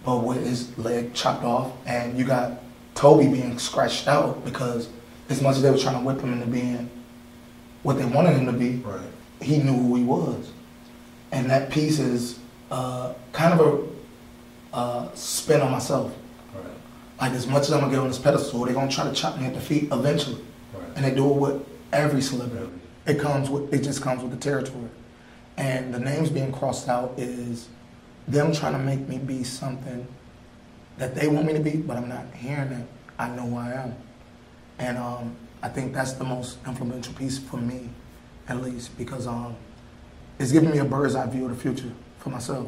but 0.04 0.18
with 0.18 0.44
his 0.44 0.76
leg 0.78 1.14
chopped 1.14 1.44
off, 1.44 1.72
and 1.86 2.18
you 2.18 2.24
got 2.24 2.60
Toby 2.94 3.28
being 3.28 3.58
scratched 3.58 4.06
out 4.08 4.44
because 4.44 4.88
as 5.28 5.40
much 5.40 5.56
as 5.56 5.62
they 5.62 5.70
were 5.70 5.78
trying 5.78 5.98
to 5.98 6.04
whip 6.04 6.20
him 6.20 6.32
into 6.32 6.46
being 6.46 6.90
what 7.82 7.98
they 7.98 8.04
wanted 8.04 8.32
him 8.36 8.46
to 8.46 8.52
be, 8.52 8.76
Right. 8.76 9.00
he 9.40 9.58
knew 9.58 9.72
who 9.72 9.96
he 9.96 10.04
was. 10.04 10.50
And 11.32 11.48
that 11.50 11.70
piece 11.70 11.98
is 11.98 12.38
uh, 12.70 13.14
kind 13.32 13.58
of 13.58 13.90
a 14.72 14.76
uh, 14.76 15.08
spin 15.14 15.60
on 15.60 15.70
myself. 15.70 16.14
Right. 16.54 16.64
Like 17.20 17.32
as 17.32 17.46
much 17.46 17.62
as 17.62 17.72
I'm 17.72 17.80
gonna 17.80 17.92
get 17.92 18.00
on 18.00 18.08
this 18.08 18.18
pedestal, 18.18 18.64
they're 18.64 18.74
gonna 18.74 18.90
try 18.90 19.04
to 19.04 19.12
chop 19.12 19.38
me 19.38 19.46
at 19.46 19.54
the 19.54 19.60
feet 19.60 19.88
eventually. 19.92 20.40
Right. 20.74 20.88
And 20.96 21.04
they 21.04 21.14
do 21.14 21.28
it 21.30 21.36
with 21.36 21.66
every 21.92 22.20
celebrity. 22.22 22.70
It 23.06 23.18
comes 23.18 23.48
with 23.50 23.72
it 23.72 23.82
just 23.82 24.02
comes 24.02 24.22
with 24.22 24.30
the 24.30 24.36
territory. 24.38 24.88
And 25.56 25.92
the 25.92 25.98
names 25.98 26.30
being 26.30 26.52
crossed 26.52 26.88
out 26.88 27.14
is 27.16 27.68
them 28.28 28.52
trying 28.52 28.72
to 28.72 28.78
make 28.78 29.08
me 29.08 29.18
be 29.18 29.42
something 29.42 30.06
that 30.98 31.14
they 31.14 31.28
want 31.28 31.46
me 31.46 31.52
to 31.54 31.60
be, 31.60 31.76
but 31.76 31.96
I'm 31.96 32.08
not 32.08 32.24
hearing 32.34 32.70
it. 32.72 32.86
I 33.18 33.28
know 33.30 33.42
who 33.46 33.56
I 33.56 33.72
am. 33.72 33.94
And 34.78 34.96
um, 34.98 35.36
I 35.62 35.68
think 35.68 35.92
that's 35.92 36.12
the 36.14 36.24
most 36.24 36.58
influential 36.66 37.12
piece 37.14 37.38
for 37.38 37.56
me, 37.58 37.90
at 38.48 38.62
least, 38.62 38.96
because 38.96 39.26
um, 39.26 39.56
it's 40.38 40.52
giving 40.52 40.70
me 40.70 40.78
a 40.78 40.84
bird's 40.84 41.14
eye 41.14 41.26
view 41.26 41.44
of 41.46 41.50
the 41.50 41.56
future 41.60 41.92
for 42.18 42.30
myself. 42.30 42.66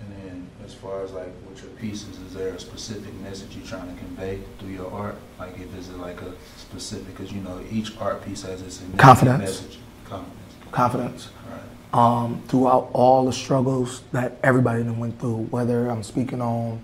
And 0.00 0.12
then 0.22 0.46
as 0.64 0.74
far 0.74 1.02
as 1.02 1.10
like 1.12 1.32
with 1.48 1.62
your 1.62 1.72
pieces, 1.72 2.18
is 2.20 2.34
there 2.34 2.48
a 2.54 2.60
specific 2.60 3.12
message 3.20 3.56
you're 3.56 3.66
trying 3.66 3.92
to 3.92 3.98
convey 3.98 4.40
through 4.58 4.70
your 4.70 4.90
art? 4.92 5.16
Like 5.38 5.58
if 5.58 5.74
is 5.76 5.88
it 5.88 5.96
like 5.98 6.20
a 6.20 6.32
specific, 6.58 7.06
because 7.16 7.32
you 7.32 7.40
know 7.40 7.60
each 7.70 7.96
art 7.98 8.24
piece 8.24 8.42
has 8.42 8.60
its 8.62 8.82
Confidence. 8.98 9.40
message. 9.40 9.78
Confidence. 10.04 10.34
Confidence. 10.70 11.28
Right. 11.50 11.98
um, 11.98 12.42
throughout 12.48 12.90
all 12.92 13.24
the 13.24 13.32
struggles 13.32 14.02
that 14.12 14.36
everybody 14.42 14.82
went 14.82 15.18
through, 15.18 15.44
whether 15.50 15.88
I'm 15.88 16.02
speaking 16.02 16.42
on 16.42 16.82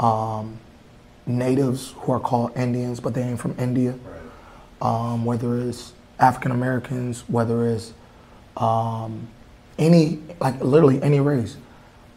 um, 0.00 0.58
natives 1.26 1.94
who 1.98 2.12
are 2.12 2.20
called 2.20 2.56
Indians, 2.56 2.98
but 2.98 3.14
they 3.14 3.22
ain't 3.22 3.38
from 3.38 3.54
India, 3.58 3.92
Right. 3.92 4.09
Um, 4.80 5.24
whether 5.24 5.58
it's 5.58 5.92
African 6.18 6.52
Americans, 6.52 7.24
whether 7.28 7.66
it's 7.68 7.92
um, 8.56 9.28
any, 9.78 10.20
like 10.40 10.60
literally 10.60 11.02
any 11.02 11.20
race. 11.20 11.56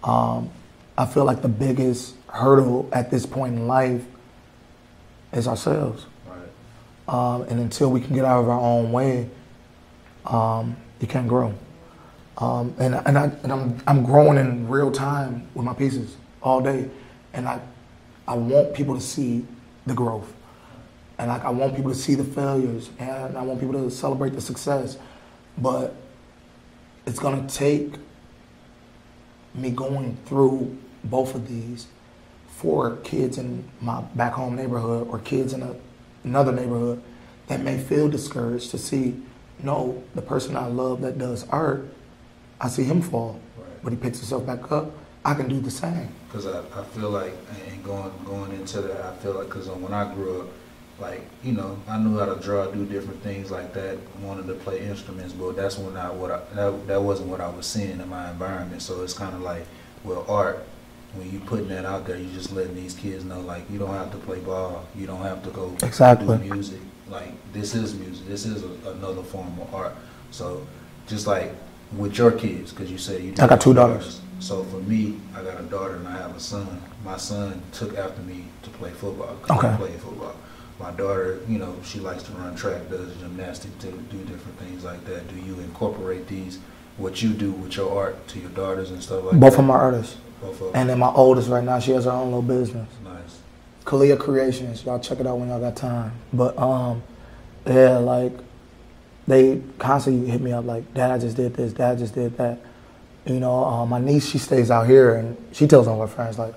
Um, 0.04 0.50
I 0.98 1.06
feel 1.06 1.26
like 1.26 1.42
the 1.42 1.50
biggest 1.50 2.16
hurdle 2.28 2.90
at 2.92 3.10
this 3.10 3.26
point 3.26 3.56
in 3.56 3.68
life 3.68 4.06
is 5.32 5.48
ourselves. 5.48 6.06
Right. 6.28 6.38
Um, 7.08 7.44
and 7.44 7.60
until 7.60 7.92
we 7.92 8.02
can 8.02 8.16
get 8.16 8.26
out 8.26 8.42
of 8.42 8.50
our 8.50 8.60
own 8.60 8.92
way, 8.92 9.30
um, 10.26 10.76
you 11.00 11.08
can't 11.08 11.28
grow. 11.28 11.54
Um, 12.38 12.76
and 12.80 12.96
and, 13.06 13.18
I, 13.18 13.26
and 13.44 13.52
I'm, 13.52 13.82
I'm 13.88 14.04
growing 14.04 14.38
in 14.38 14.68
real 14.68 14.92
time 14.92 15.48
with 15.54 15.66
my 15.66 15.74
pieces 15.74 16.18
all 16.42 16.62
day. 16.62 16.90
And 17.34 17.48
I, 17.48 17.62
I 18.28 18.36
want 18.36 18.74
people 18.74 18.96
to 18.96 19.02
see 19.02 19.46
the 19.86 19.94
growth. 19.94 20.34
And 21.24 21.32
like, 21.32 21.46
I 21.46 21.52
want 21.52 21.74
people 21.74 21.90
to 21.90 21.96
see 21.98 22.16
the 22.16 22.24
failures. 22.26 22.90
And 23.00 23.38
I 23.38 23.44
want 23.44 23.62
people 23.62 23.76
to 23.82 23.90
celebrate 23.90 24.34
the 24.34 24.42
success. 24.42 24.98
But 25.58 25.96
it's 27.06 27.18
going 27.18 27.48
to 27.48 27.56
take 27.56 27.94
me 29.56 29.70
going 29.70 30.18
through 30.26 30.78
both 31.06 31.34
of 31.34 31.48
these 31.48 31.88
for 32.50 32.98
kids 33.06 33.38
in 33.38 33.64
my 33.80 34.02
back 34.16 34.34
home 34.34 34.58
neighborhood 34.58 35.08
or 35.08 35.20
kids 35.20 35.54
in 35.54 35.62
a, 35.64 35.74
another 36.26 36.52
neighborhood 36.52 37.02
that 37.48 37.62
may 37.62 37.78
feel 37.78 38.10
discouraged 38.10 38.72
to 38.72 38.78
see, 38.78 39.16
no, 39.60 40.04
the 40.16 40.22
person 40.22 40.58
I 40.58 40.66
love 40.66 41.00
that 41.04 41.18
does 41.18 41.48
art, 41.48 41.86
I 42.60 42.68
see 42.68 42.84
him 42.84 43.02
fall, 43.02 43.40
Right. 43.58 43.68
but 43.82 43.94
he 43.94 43.98
picks 43.98 44.20
himself 44.20 44.46
back 44.46 44.70
up. 44.74 44.92
I 45.24 45.36
can 45.36 45.48
do 45.48 45.62
the 45.62 45.72
same. 45.72 46.10
Because 46.28 46.48
I, 46.48 46.60
I 46.78 46.84
feel 46.84 47.12
like, 47.12 47.32
and 47.70 47.82
going 47.82 48.12
going 48.26 48.52
into 48.52 48.82
that, 48.82 49.06
I 49.06 49.16
feel 49.18 49.36
like, 49.36 49.48
because 49.48 49.70
when 49.70 49.94
I 49.94 50.14
grew 50.14 50.42
up, 50.42 50.48
like, 51.04 51.22
you 51.44 51.52
know, 51.52 51.78
I 51.88 51.98
knew 51.98 52.18
how 52.18 52.26
to 52.34 52.40
draw, 52.42 52.66
do 52.68 52.86
different 52.86 53.22
things 53.22 53.52
like 53.52 53.74
that, 53.74 53.98
wanted 54.22 54.48
to 54.48 54.54
play 54.54 54.80
instruments, 54.80 55.34
but 55.34 55.56
that's 55.56 55.78
when 55.78 55.98
I, 55.98 56.10
what 56.10 56.32
I, 56.32 56.40
that, 56.56 56.88
that 56.88 57.02
wasn't 57.02 57.28
what 57.30 57.42
I 57.42 57.50
was 57.50 57.66
seeing 57.66 58.00
in 58.00 58.08
my 58.10 58.32
environment. 58.32 58.82
So 58.82 59.04
it's 59.04 59.14
kind 59.14 59.36
of 59.36 59.42
like, 59.42 59.66
well, 60.06 60.26
art, 60.30 60.64
when 61.16 61.30
you 61.32 61.40
putting 61.42 61.68
that 61.68 61.86
out 61.86 62.08
there, 62.08 62.18
you 62.18 62.32
just 62.32 62.54
letting 62.54 62.76
these 62.76 62.94
kids 62.94 63.26
know, 63.26 63.42
like, 63.42 63.70
you 63.70 63.78
don't 63.78 63.94
have 63.94 64.12
to 64.12 64.18
play 64.18 64.40
ball, 64.40 64.86
you 64.96 65.06
don't 65.06 65.22
have 65.22 65.44
to 65.44 65.50
go 65.50 65.76
Exactly. 65.84 66.38
do 66.38 66.44
music. 66.44 66.80
Like, 67.10 67.34
this 67.52 67.76
is 67.76 67.94
music, 67.96 68.26
this 68.28 68.46
is 68.46 68.64
a, 68.64 68.92
another 68.92 69.24
form 69.24 69.60
of 69.60 69.74
art. 69.76 69.96
So, 70.32 70.66
just 71.06 71.28
like 71.28 71.54
with 71.98 72.18
your 72.18 72.32
kids, 72.32 72.72
because 72.72 72.90
you 72.90 72.98
said 72.98 73.22
you 73.22 73.34
I 73.40 73.46
got 73.46 73.60
two 73.60 73.74
daughters. 73.74 74.22
so 74.40 74.64
for 74.64 74.78
me, 74.78 75.20
I 75.36 75.44
got 75.44 75.60
a 75.60 75.64
daughter 75.64 75.96
and 75.98 76.08
I 76.08 76.18
have 76.18 76.36
a 76.36 76.40
son. 76.40 76.82
My 77.04 77.18
son 77.18 77.62
took 77.74 77.98
after 77.98 78.22
me 78.22 78.46
to 78.64 78.70
play 78.72 78.92
football. 78.92 79.36
'cause 79.42 79.52
I 79.52 79.58
Okay. 79.58 79.78
played 79.78 80.00
football. 80.00 80.36
My 80.80 80.92
daughter, 80.92 81.40
you 81.48 81.60
know, 81.60 81.76
she 81.84 82.00
likes 82.00 82.24
to 82.24 82.32
run 82.34 82.56
track, 82.56 82.90
does 82.90 83.16
gymnastics, 83.18 83.76
to 83.84 83.92
do 83.92 84.18
different 84.26 84.58
things 84.60 84.84
like 84.84 85.06
that. 85.06 85.28
Do 85.28 85.36
you 85.36 85.60
incorporate 85.60 86.28
these 86.28 86.60
what 86.98 87.22
you 87.22 87.30
do 87.30 87.52
with 87.52 87.76
your 87.76 87.98
art 87.98 88.28
to 88.30 88.40
your 88.40 88.50
daughters 88.52 88.92
and 88.92 89.02
stuff 89.02 89.24
like 89.24 89.24
Both 89.24 89.32
that? 89.32 89.40
Both 89.40 89.60
of 89.60 89.66
my 89.66 89.76
artists. 89.76 90.18
Both 90.42 90.62
of 90.62 90.76
And 90.76 90.90
then 90.90 91.00
my 91.00 91.12
oldest 91.12 91.50
right 91.50 91.64
now, 91.64 91.80
she 91.80 91.92
has 91.92 92.06
her 92.06 92.12
own 92.12 92.26
little 92.26 92.42
business. 92.42 92.90
Nice. 93.04 93.40
Kalia 93.86 94.20
Creations. 94.20 94.86
Y'all 94.86 95.00
check 95.00 95.20
it 95.20 95.28
out 95.28 95.38
when 95.38 95.50
y'all 95.50 95.60
got 95.60 95.76
time. 95.76 96.12
But 96.32 96.58
um, 96.58 97.04
yeah, 97.66 97.98
like 97.98 98.34
they 99.28 99.62
constantly 99.80 100.30
hit 100.30 100.42
me 100.42 100.52
up 100.52 100.66
like, 100.66 100.94
Dad, 100.94 101.12
I 101.12 101.18
just 101.18 101.38
did 101.38 101.54
this. 101.56 101.74
Dad, 101.74 101.92
I 101.92 101.96
just 101.96 102.14
did 102.14 102.36
that. 102.38 102.60
You 103.26 103.40
know, 103.40 103.64
uh, 103.64 103.86
my 103.86 104.00
niece, 104.00 104.30
she 104.30 104.38
stays 104.38 104.70
out 104.70 104.86
here 104.86 105.16
and 105.16 105.38
she 105.54 105.66
tells 105.66 105.88
all 105.88 106.02
her 106.02 106.08
friends 106.08 106.38
like, 106.38 106.56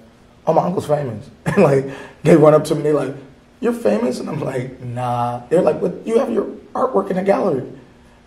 Oh, 0.49 0.53
my 0.53 0.63
uncle's 0.63 0.87
famous. 0.87 1.29
And 1.47 1.63
like 1.63 1.87
they 2.23 2.37
run 2.37 2.55
up 2.55 2.65
to 2.65 2.75
me, 2.75 2.83
they 2.83 2.93
like, 2.93 3.15
You're 3.61 3.73
famous, 3.73 4.21
and 4.21 4.29
I'm 4.29 4.41
like, 4.41 4.81
Nah. 4.81 5.47
They're 5.49 5.63
like, 5.63 5.81
But 5.81 6.07
you 6.07 6.19
have 6.19 6.31
your 6.31 6.47
artwork 6.75 7.11
in 7.11 7.19
a 7.19 7.25
gallery, 7.25 7.67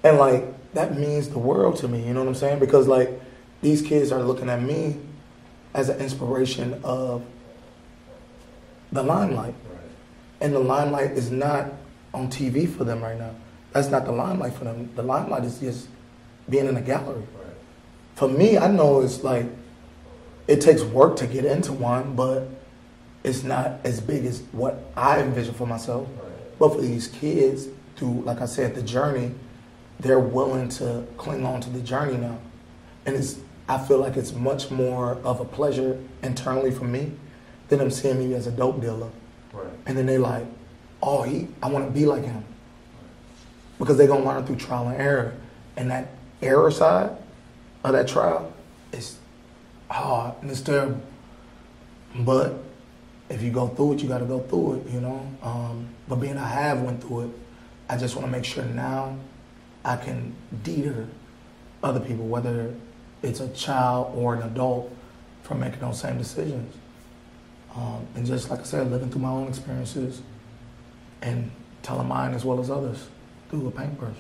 and 0.03 0.17
like 0.17 0.73
that 0.73 0.97
means 0.97 1.29
the 1.29 1.39
world 1.39 1.77
to 1.77 1.87
me. 1.87 2.05
You 2.05 2.13
know 2.13 2.21
what 2.21 2.29
I'm 2.29 2.35
saying? 2.35 2.59
Because 2.59 2.87
like 2.87 3.19
these 3.61 3.81
kids 3.81 4.11
are 4.11 4.21
looking 4.21 4.49
at 4.49 4.61
me 4.61 4.97
as 5.73 5.89
an 5.89 5.99
inspiration 5.99 6.79
of 6.83 7.23
the 8.91 9.03
limelight. 9.03 9.53
Right. 9.69 9.81
And 10.41 10.53
the 10.53 10.59
limelight 10.59 11.11
is 11.11 11.31
not 11.31 11.73
on 12.13 12.29
TV 12.29 12.67
for 12.71 12.83
them 12.83 13.01
right 13.01 13.17
now. 13.17 13.35
That's 13.71 13.89
not 13.89 14.05
the 14.05 14.11
limelight 14.11 14.53
for 14.53 14.63
them. 14.63 14.89
The 14.95 15.03
limelight 15.03 15.43
is 15.43 15.59
just 15.59 15.87
being 16.49 16.67
in 16.67 16.75
a 16.75 16.81
gallery. 16.81 17.23
For 18.15 18.27
me, 18.27 18.57
I 18.57 18.67
know 18.67 19.01
it's 19.01 19.23
like 19.23 19.45
it 20.47 20.61
takes 20.61 20.81
work 20.81 21.15
to 21.17 21.27
get 21.27 21.45
into 21.45 21.71
one, 21.71 22.15
but 22.15 22.47
it's 23.29 23.43
not 23.43 23.79
as 23.83 24.01
big 24.01 24.25
as 24.25 24.41
what 24.51 24.91
I 24.95 25.21
envision 25.21 25.53
for 25.53 25.67
myself. 25.67 26.07
But 26.57 26.73
for 26.73 26.81
these 26.81 27.07
kids, 27.07 27.67
through 27.95 28.21
like 28.21 28.41
I 28.41 28.45
said, 28.45 28.75
the 28.75 28.81
journey, 28.81 29.33
they're 29.99 30.19
willing 30.19 30.69
to 30.69 31.05
cling 31.17 31.45
on 31.45 31.61
to 31.61 31.69
the 31.69 31.79
journey 31.79 32.17
now. 32.17 32.39
And 33.05 33.15
it's 33.15 33.39
I 33.67 33.77
feel 33.77 33.99
like 33.99 34.17
it's 34.17 34.33
much 34.33 34.71
more 34.71 35.13
of 35.23 35.39
a 35.39 35.45
pleasure 35.45 35.99
internally 36.23 36.71
for 36.71 36.85
me 36.85 37.11
than 37.67 37.79
them 37.79 37.91
seeing 37.91 38.17
me 38.17 38.33
as 38.33 38.47
a 38.47 38.51
dope 38.51 38.81
dealer. 38.81 39.09
Right. 39.53 39.67
And 39.85 39.95
then 39.95 40.07
they 40.07 40.17
like, 40.17 40.45
oh, 41.03 41.21
he, 41.21 41.47
I 41.61 41.69
want 41.69 41.85
to 41.85 41.91
be 41.91 42.05
like 42.05 42.23
him. 42.23 42.43
Because 43.77 43.97
they're 43.97 44.07
going 44.07 44.23
to 44.23 44.27
learn 44.27 44.45
through 44.45 44.55
trial 44.55 44.87
and 44.87 44.99
error. 44.99 45.35
And 45.77 45.91
that 45.91 46.09
error 46.41 46.71
side 46.71 47.11
of 47.83 47.93
that 47.93 48.07
trial 48.07 48.51
is 48.91 49.17
hard 49.89 50.33
and 50.41 50.49
it's 50.49 50.61
terrible. 50.61 51.01
But 52.15 52.63
if 53.29 53.41
you 53.43 53.51
go 53.51 53.67
through 53.67 53.93
it, 53.93 54.01
you 54.01 54.09
got 54.09 54.19
to 54.19 54.25
go 54.25 54.39
through 54.39 54.81
it, 54.81 54.91
you 54.91 55.01
know. 55.01 55.25
Um, 55.43 55.87
but 56.07 56.15
being 56.15 56.37
I 56.37 56.47
have 56.47 56.81
went 56.81 57.01
through 57.01 57.25
it, 57.25 57.29
I 57.87 57.97
just 57.97 58.15
want 58.15 58.27
to 58.27 58.31
make 58.31 58.45
sure 58.45 58.63
now 58.65 59.17
I 59.85 59.95
can 59.95 60.35
deter 60.63 61.07
other 61.83 61.99
people, 61.99 62.27
whether 62.27 62.73
it's 63.21 63.39
a 63.39 63.49
child 63.49 64.13
or 64.15 64.35
an 64.35 64.43
adult, 64.43 64.95
from 65.43 65.59
making 65.59 65.79
those 65.79 65.99
same 65.99 66.17
decisions. 66.17 66.75
Um, 67.75 68.05
and 68.15 68.25
just 68.25 68.49
like 68.49 68.59
I 68.59 68.63
said, 68.63 68.91
living 68.91 69.09
through 69.09 69.21
my 69.21 69.29
own 69.29 69.47
experiences 69.47 70.21
and 71.21 71.51
telling 71.81 72.07
mine 72.07 72.33
as 72.33 72.43
well 72.43 72.59
as 72.59 72.69
others 72.69 73.07
through 73.49 73.67
a 73.67 73.71
paintbrush. 73.71 74.17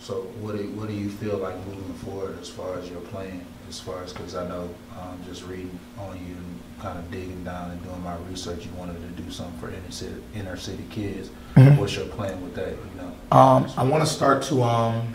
So 0.00 0.22
what 0.40 0.56
do, 0.56 0.62
what 0.72 0.88
do 0.88 0.94
you 0.94 1.08
feel 1.08 1.38
like 1.38 1.56
moving 1.66 1.94
forward 1.94 2.38
as 2.40 2.48
far 2.48 2.78
as 2.78 2.90
your 2.90 3.00
plan? 3.00 3.44
As 3.68 3.80
far 3.80 4.02
as, 4.02 4.12
because 4.12 4.34
I 4.34 4.46
know, 4.46 4.68
um, 5.00 5.20
just 5.24 5.44
reading 5.44 5.78
on 5.98 6.16
you 6.18 6.36
kind 6.80 6.98
of 6.98 7.10
digging 7.10 7.42
down 7.44 7.70
and 7.70 7.82
doing 7.82 8.02
my 8.02 8.16
research, 8.30 8.64
you 8.66 8.70
wanted 8.78 8.94
to 9.16 9.22
do 9.22 9.30
something 9.30 9.58
for 9.58 9.68
inner 9.68 9.90
city, 9.90 10.14
inner 10.34 10.56
city 10.56 10.84
kids. 10.90 11.30
Mhm. 11.56 11.78
What's 11.78 11.96
your 11.96 12.06
plan 12.06 12.40
with 12.42 12.54
that, 12.54 12.68
you 12.70 12.76
know? 13.00 13.36
Um, 13.36 13.66
I 13.76 13.82
want 13.84 14.04
to 14.04 14.10
start 14.10 14.42
to 14.44 14.62
um, 14.62 15.14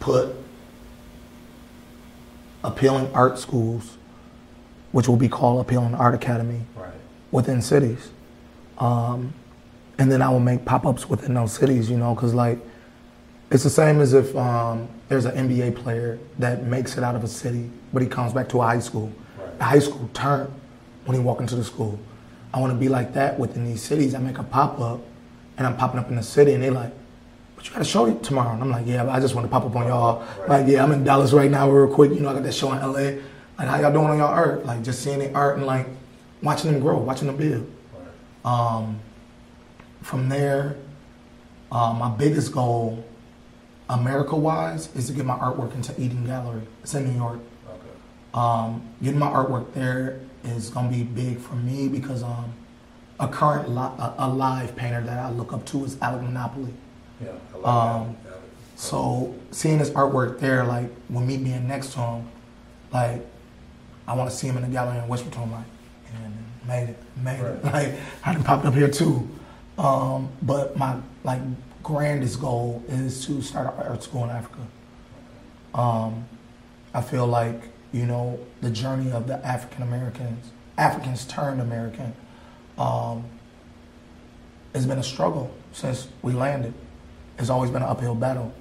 put 0.00 0.34
appealing 2.64 3.10
art 3.14 3.38
schools, 3.38 3.98
which 4.92 5.08
will 5.08 5.16
be 5.16 5.28
called 5.28 5.60
Appealing 5.60 5.94
Art 5.94 6.14
Academy, 6.14 6.62
Right. 6.76 6.92
within 7.30 7.60
cities. 7.62 8.10
Um, 8.78 9.32
and 9.98 10.10
then 10.10 10.22
I 10.22 10.28
will 10.30 10.40
make 10.40 10.64
pop 10.64 10.86
ups 10.86 11.08
within 11.08 11.34
those 11.34 11.52
cities, 11.52 11.90
you 11.90 11.96
know, 11.96 12.14
because 12.14 12.34
like 12.34 12.58
it's 13.50 13.64
the 13.64 13.70
same 13.70 14.00
as 14.00 14.14
if 14.14 14.34
um, 14.34 14.88
there's 15.08 15.26
an 15.26 15.36
NBA 15.48 15.72
player 15.76 16.18
that 16.38 16.64
makes 16.64 16.96
it 16.96 17.04
out 17.04 17.14
of 17.14 17.22
a 17.22 17.28
city, 17.28 17.70
but 17.92 18.00
he 18.02 18.08
comes 18.08 18.32
back 18.32 18.48
to 18.50 18.62
a 18.62 18.64
high 18.64 18.78
school. 18.78 19.12
High 19.60 19.78
school 19.78 20.08
turn 20.12 20.52
when 21.04 21.16
he 21.16 21.22
walk 21.22 21.40
into 21.40 21.56
the 21.56 21.64
school. 21.64 21.98
I 22.54 22.60
want 22.60 22.72
to 22.72 22.78
be 22.78 22.88
like 22.88 23.14
that 23.14 23.38
within 23.38 23.64
these 23.64 23.82
cities. 23.82 24.14
I 24.14 24.18
make 24.18 24.38
a 24.38 24.42
pop 24.42 24.78
up, 24.80 25.00
and 25.56 25.66
I'm 25.66 25.76
popping 25.76 25.98
up 25.98 26.08
in 26.10 26.16
the 26.16 26.22
city, 26.22 26.52
and 26.52 26.62
they 26.62 26.70
like, 26.70 26.92
"But 27.56 27.66
you 27.66 27.72
got 27.72 27.80
a 27.80 27.84
show 27.84 28.06
it 28.06 28.22
tomorrow." 28.22 28.52
And 28.52 28.62
I'm 28.62 28.70
like, 28.70 28.86
"Yeah, 28.86 29.10
I 29.10 29.20
just 29.20 29.34
want 29.34 29.46
to 29.46 29.50
pop 29.50 29.64
up 29.64 29.74
on 29.74 29.86
y'all." 29.86 30.24
Like, 30.46 30.66
yeah, 30.66 30.84
I'm 30.84 30.92
in 30.92 31.04
Dallas 31.04 31.32
right 31.32 31.50
now, 31.50 31.70
real 31.70 31.92
quick. 31.92 32.12
You 32.12 32.20
know, 32.20 32.28
I 32.28 32.34
got 32.34 32.42
that 32.42 32.54
show 32.54 32.72
in 32.72 32.78
LA. 32.80 33.20
Like, 33.58 33.68
how 33.68 33.80
y'all 33.80 33.92
doing 33.92 34.06
on 34.06 34.18
y'all 34.18 34.28
art? 34.28 34.66
Like, 34.66 34.82
just 34.82 35.02
seeing 35.02 35.18
the 35.18 35.32
art 35.34 35.56
and 35.56 35.66
like 35.66 35.86
watching 36.42 36.72
them 36.72 36.80
grow, 36.80 36.98
watching 36.98 37.26
them 37.26 37.36
build. 37.36 37.70
Right. 38.44 38.52
Um, 38.52 39.00
from 40.02 40.28
there, 40.28 40.76
uh, 41.70 41.94
my 41.94 42.10
biggest 42.10 42.52
goal, 42.52 43.02
America 43.88 44.36
wise, 44.36 44.94
is 44.94 45.06
to 45.06 45.12
get 45.12 45.24
my 45.24 45.36
artwork 45.36 45.74
into 45.74 45.98
Eden 46.00 46.26
Gallery. 46.26 46.62
It's 46.82 46.94
in 46.94 47.10
New 47.10 47.16
York. 47.16 47.38
Um, 48.34 48.82
getting 49.02 49.18
my 49.18 49.26
artwork 49.28 49.72
there 49.74 50.20
is 50.44 50.70
gonna 50.70 50.88
be 50.90 51.02
big 51.02 51.38
for 51.38 51.54
me 51.54 51.88
because 51.88 52.22
um, 52.22 52.52
a 53.20 53.28
current 53.28 53.68
li- 53.68 53.76
a, 53.98 54.14
a 54.18 54.28
live 54.28 54.74
painter 54.74 55.02
that 55.02 55.18
I 55.18 55.30
look 55.30 55.52
up 55.52 55.64
to 55.66 55.84
is 55.84 55.96
Alec 56.00 56.22
Monopoly. 56.22 56.72
Yeah. 57.22 57.32
I 57.54 57.56
like 57.58 57.66
Um, 57.66 58.16
that. 58.24 58.32
So 58.76 59.34
seeing 59.50 59.78
his 59.78 59.90
artwork 59.90 60.40
there, 60.40 60.64
like 60.64 60.90
with 61.10 61.24
me 61.24 61.36
being 61.36 61.68
next 61.68 61.92
to 61.92 62.00
him, 62.00 62.28
like 62.92 63.24
I 64.08 64.14
want 64.14 64.30
to 64.30 64.36
see 64.36 64.46
him 64.48 64.56
in 64.56 64.62
the 64.62 64.68
gallery 64.68 64.98
in 64.98 65.06
West 65.08 65.24
Potomac. 65.24 65.64
And 66.14 66.34
made 66.66 66.88
it, 66.90 66.96
made 67.22 67.38
it. 67.40 67.64
Like 67.64 67.94
I 68.24 68.32
done 68.32 68.42
popped 68.44 68.64
up 68.64 68.74
here 68.74 68.88
too. 68.88 69.28
Um, 69.78 70.28
but 70.42 70.76
my 70.76 70.96
like 71.24 71.40
grandest 71.82 72.40
goal 72.40 72.82
is 72.88 73.24
to 73.26 73.40
start 73.42 73.74
an 73.78 73.86
art 73.86 74.02
school 74.02 74.24
in 74.24 74.30
Africa. 74.30 74.58
Um, 75.74 76.24
I 76.94 77.00
feel 77.02 77.26
like 77.26 77.60
you 77.92 78.06
know 78.06 78.38
the 78.60 78.70
journey 78.70 79.10
of 79.12 79.26
the 79.26 79.44
African 79.46 79.82
Americans, 79.82 80.50
Africans 80.78 81.24
turned 81.26 81.60
American, 81.60 82.14
um, 82.78 83.24
has 84.74 84.86
been 84.86 84.98
a 84.98 85.02
struggle 85.02 85.54
since 85.72 86.08
we 86.22 86.32
landed. 86.32 86.72
It's 87.38 87.50
always 87.50 87.70
been 87.70 87.82
an 87.82 87.88
uphill 87.88 88.14
battle, 88.14 88.52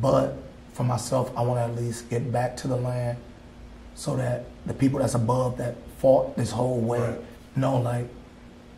but 0.00 0.36
for 0.72 0.84
myself, 0.84 1.32
I 1.36 1.42
want 1.42 1.58
to 1.58 1.64
at 1.72 1.82
least 1.82 2.10
get 2.10 2.30
back 2.32 2.56
to 2.58 2.68
the 2.68 2.76
land 2.76 3.18
so 3.94 4.16
that 4.16 4.44
the 4.66 4.74
people 4.74 4.98
that's 4.98 5.14
above 5.14 5.56
that 5.58 5.76
fought 5.98 6.36
this 6.36 6.50
whole 6.50 6.80
way 6.80 7.00
Right. 7.00 7.18
know, 7.56 7.78
like, 7.78 8.08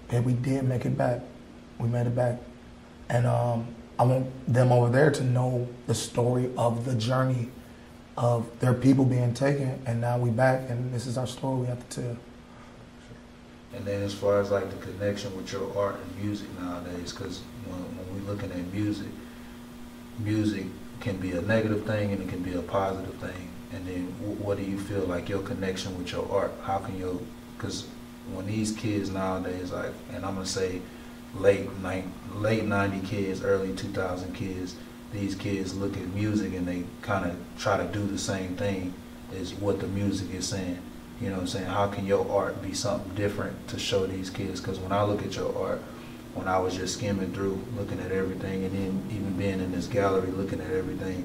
hey, 0.08 0.20
we 0.20 0.32
did 0.34 0.64
make 0.64 0.84
it 0.84 0.96
back. 0.96 1.20
We 1.78 1.88
made 1.88 2.06
it 2.06 2.14
back, 2.14 2.38
and 3.08 3.26
um, 3.26 3.66
I 3.98 4.04
want 4.04 4.52
them 4.52 4.70
over 4.72 4.90
there 4.90 5.10
to 5.10 5.24
know 5.24 5.68
the 5.86 5.94
story 5.94 6.50
of 6.56 6.84
the 6.84 6.94
journey 6.94 7.50
of 8.18 8.58
their 8.58 8.74
people 8.74 9.04
being 9.04 9.32
taken, 9.32 9.80
and 9.86 10.00
now 10.00 10.18
we 10.18 10.28
back, 10.30 10.68
and 10.68 10.92
this 10.92 11.06
is 11.06 11.16
our 11.16 11.26
story 11.26 11.60
we 11.60 11.66
have 11.66 11.88
to 11.88 12.02
tell. 12.02 12.16
And 13.74 13.84
then 13.84 14.02
as 14.02 14.12
far 14.12 14.40
as 14.40 14.50
like 14.50 14.68
the 14.70 14.76
connection 14.84 15.36
with 15.36 15.52
your 15.52 15.76
art 15.76 15.96
and 16.00 16.24
music 16.24 16.48
nowadays, 16.58 17.12
because 17.12 17.42
when, 17.66 17.78
when 17.96 18.06
we're 18.14 18.32
looking 18.32 18.50
at 18.50 18.72
music, 18.72 19.06
music 20.18 20.66
can 21.00 21.16
be 21.18 21.32
a 21.32 21.42
negative 21.42 21.86
thing 21.86 22.10
and 22.10 22.20
it 22.20 22.28
can 22.28 22.42
be 22.42 22.54
a 22.54 22.62
positive 22.62 23.14
thing. 23.16 23.50
And 23.72 23.86
then 23.86 24.06
what 24.40 24.56
do 24.56 24.64
you 24.64 24.78
feel 24.78 25.02
like 25.02 25.28
your 25.28 25.42
connection 25.42 25.96
with 25.96 26.10
your 26.10 26.26
art? 26.32 26.52
How 26.64 26.78
can 26.78 26.98
you, 26.98 27.24
because 27.56 27.86
when 28.32 28.46
these 28.46 28.72
kids 28.72 29.10
nowadays, 29.10 29.70
like, 29.70 29.92
and 30.12 30.24
I'm 30.24 30.34
gonna 30.34 30.46
say 30.46 30.80
late 31.36 31.68
late 32.34 32.64
ninety 32.64 33.06
kids, 33.06 33.44
early 33.44 33.74
two 33.76 33.88
thousand 33.88 34.34
kids, 34.34 34.74
these 35.12 35.34
kids 35.34 35.74
look 35.76 35.96
at 35.96 36.06
music 36.14 36.54
and 36.54 36.66
they 36.66 36.84
kind 37.02 37.30
of 37.30 37.36
try 37.58 37.76
to 37.76 37.84
do 37.92 38.04
the 38.06 38.18
same 38.18 38.56
thing 38.56 38.92
as 39.40 39.54
what 39.54 39.80
the 39.80 39.86
music 39.88 40.32
is 40.34 40.46
saying. 40.46 40.78
You 41.20 41.28
know 41.30 41.34
what 41.36 41.40
I'm 41.42 41.46
saying? 41.48 41.66
How 41.66 41.88
can 41.88 42.06
your 42.06 42.30
art 42.30 42.62
be 42.62 42.72
something 42.74 43.14
different 43.14 43.68
to 43.68 43.78
show 43.78 44.06
these 44.06 44.30
kids? 44.30 44.60
Because 44.60 44.78
when 44.78 44.92
I 44.92 45.02
look 45.02 45.24
at 45.24 45.34
your 45.34 45.56
art, 45.58 45.80
when 46.34 46.46
I 46.46 46.58
was 46.58 46.76
just 46.76 46.94
skimming 46.98 47.32
through, 47.32 47.58
looking 47.76 47.98
at 48.00 48.12
everything, 48.12 48.64
and 48.64 48.72
then 48.72 49.02
even 49.10 49.32
being 49.36 49.60
in 49.60 49.72
this 49.72 49.86
gallery, 49.86 50.30
looking 50.30 50.60
at 50.60 50.70
everything, 50.70 51.24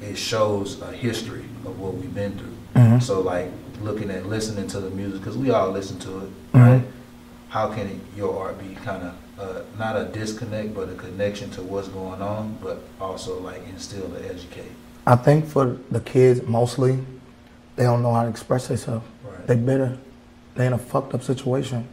it 0.00 0.16
shows 0.16 0.80
a 0.82 0.92
history 0.92 1.44
of 1.64 1.80
what 1.80 1.94
we've 1.94 2.14
been 2.14 2.38
through. 2.38 2.54
Mhm. 2.76 3.02
So 3.02 3.20
like 3.20 3.50
looking 3.82 4.10
at, 4.10 4.26
listening 4.26 4.68
to 4.68 4.80
the 4.80 4.90
music, 4.90 5.20
because 5.20 5.36
we 5.36 5.50
all 5.50 5.70
listen 5.70 5.98
to 6.00 6.18
it, 6.18 6.28
Mhm. 6.54 6.66
right? 6.66 6.82
How 7.56 7.72
can 7.72 7.86
it, 7.86 7.96
your 8.14 8.38
art 8.38 8.58
be 8.58 8.74
kind 8.84 9.02
of 9.02 9.14
uh, 9.40 9.62
not 9.78 9.96
a 9.96 10.04
disconnect, 10.04 10.74
but 10.74 10.90
a 10.90 10.94
connection 10.94 11.48
to 11.52 11.62
what's 11.62 11.88
going 11.88 12.20
on, 12.20 12.58
but 12.62 12.82
also 13.00 13.40
like 13.40 13.66
instill 13.66 14.10
to 14.10 14.28
educate? 14.28 14.70
I 15.06 15.16
think 15.16 15.46
for 15.46 15.78
the 15.90 16.00
kids 16.00 16.42
mostly, 16.42 16.98
they 17.76 17.84
don't 17.84 18.02
know 18.02 18.12
how 18.12 18.24
to 18.24 18.28
express 18.28 18.68
themselves. 18.68 19.06
Right. 19.24 19.46
They 19.46 19.56
bitter. 19.56 19.96
They 20.54 20.66
in 20.66 20.74
a 20.74 20.78
fucked 20.78 21.14
up 21.14 21.22
situation. 21.22 21.88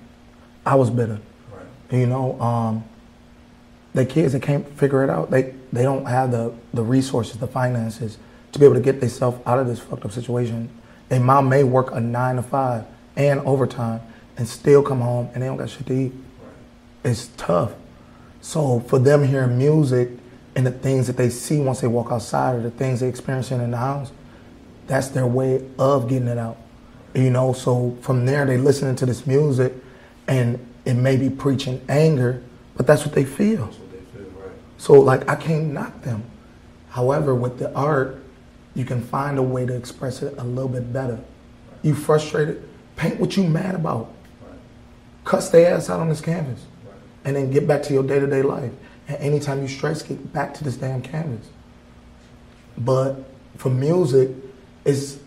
I 0.65 0.76
was 0.76 0.89
bitter. 0.89 1.21
Right. 1.49 1.97
You 1.97 2.08
know, 2.08 2.38
um, 2.41 2.84
the 3.93 4.06
kids 4.06 4.34
that 4.34 4.41
can't 4.41 4.67
figure 4.78 5.02
it 5.02 5.10
out, 5.10 5.32
they 5.32 5.56
they 5.71 5.84
don't 5.84 6.06
have 6.08 6.32
the 6.32 6.54
the 6.73 6.84
resources, 6.84 7.38
the 7.38 7.47
finances 7.47 8.17
to 8.52 8.60
be 8.60 8.65
able 8.65 8.76
to 8.76 8.82
get 8.82 8.99
themselves 8.99 9.39
out 9.45 9.60
of 9.60 9.67
this 9.67 9.80
fucked 9.80 10.04
up 10.04 10.12
situation. 10.12 10.69
A 11.10 11.19
mom 11.19 11.47
may 11.47 11.63
work 11.63 11.95
a 11.95 12.02
nine 12.02 12.36
to 12.36 12.43
five 12.43 12.84
and 13.15 13.39
overtime 13.41 14.02
and 14.37 14.47
still 14.47 14.81
come 14.81 15.01
home 15.01 15.29
and 15.33 15.43
they 15.43 15.47
don't 15.47 15.57
got 15.57 15.69
shit 15.69 15.85
to 15.87 15.93
eat. 15.93 16.13
It's 17.03 17.27
tough. 17.37 17.73
So 18.41 18.81
for 18.81 18.99
them 18.99 19.23
hearing 19.23 19.57
music 19.57 20.09
and 20.55 20.65
the 20.65 20.71
things 20.71 21.07
that 21.07 21.17
they 21.17 21.29
see 21.29 21.59
once 21.59 21.81
they 21.81 21.87
walk 21.87 22.11
outside 22.11 22.55
or 22.55 22.61
the 22.61 22.71
things 22.71 22.99
they 22.99 23.07
experiencing 23.07 23.61
in 23.61 23.71
the 23.71 23.77
house, 23.77 24.11
that's 24.87 25.09
their 25.09 25.27
way 25.27 25.65
of 25.79 26.09
getting 26.09 26.27
it 26.27 26.37
out. 26.37 26.57
You 27.13 27.29
know, 27.29 27.53
so 27.53 27.97
from 28.01 28.25
there 28.25 28.45
they 28.45 28.57
listening 28.57 28.95
to 28.97 29.05
this 29.05 29.25
music 29.27 29.73
and 30.27 30.59
it 30.85 30.95
may 30.95 31.15
be 31.15 31.29
preaching 31.29 31.81
anger, 31.87 32.43
but 32.75 32.87
that's 32.87 33.05
what 33.05 33.15
they 33.15 33.25
feel. 33.25 33.65
What 33.65 33.91
they 33.91 34.17
feel, 34.17 34.29
right? 34.31 34.51
So 34.77 34.93
like 34.93 35.29
I 35.29 35.35
can't 35.35 35.71
knock 35.71 36.01
them. 36.01 36.23
However, 36.89 37.33
with 37.33 37.59
the 37.59 37.73
art, 37.73 38.21
you 38.75 38.85
can 38.85 39.01
find 39.01 39.37
a 39.37 39.43
way 39.43 39.65
to 39.65 39.75
express 39.75 40.21
it 40.21 40.35
a 40.37 40.43
little 40.43 40.69
bit 40.69 40.91
better. 40.91 41.19
You 41.81 41.95
frustrated, 41.95 42.67
paint 42.95 43.19
what 43.19 43.37
you 43.37 43.43
mad 43.43 43.75
about. 43.75 44.13
Cuss 45.23 45.49
their 45.49 45.75
ass 45.75 45.89
out 45.89 45.99
on 45.99 46.09
this 46.09 46.21
canvas. 46.21 46.65
And 47.25 47.36
then 47.36 47.51
get 47.51 47.67
back 47.67 47.83
to 47.83 47.93
your 47.93 48.03
day 48.03 48.19
to 48.19 48.27
day 48.27 48.41
life. 48.41 48.71
And 49.07 49.17
anytime 49.17 49.62
you 49.62 49.67
stress, 49.67 50.01
get 50.01 50.33
back 50.33 50.53
to 50.55 50.63
this 50.63 50.75
damn 50.75 51.01
canvas. 51.01 51.47
But 52.77 53.23
for 53.57 53.69
music, 53.69 54.31
it's 54.86 55.19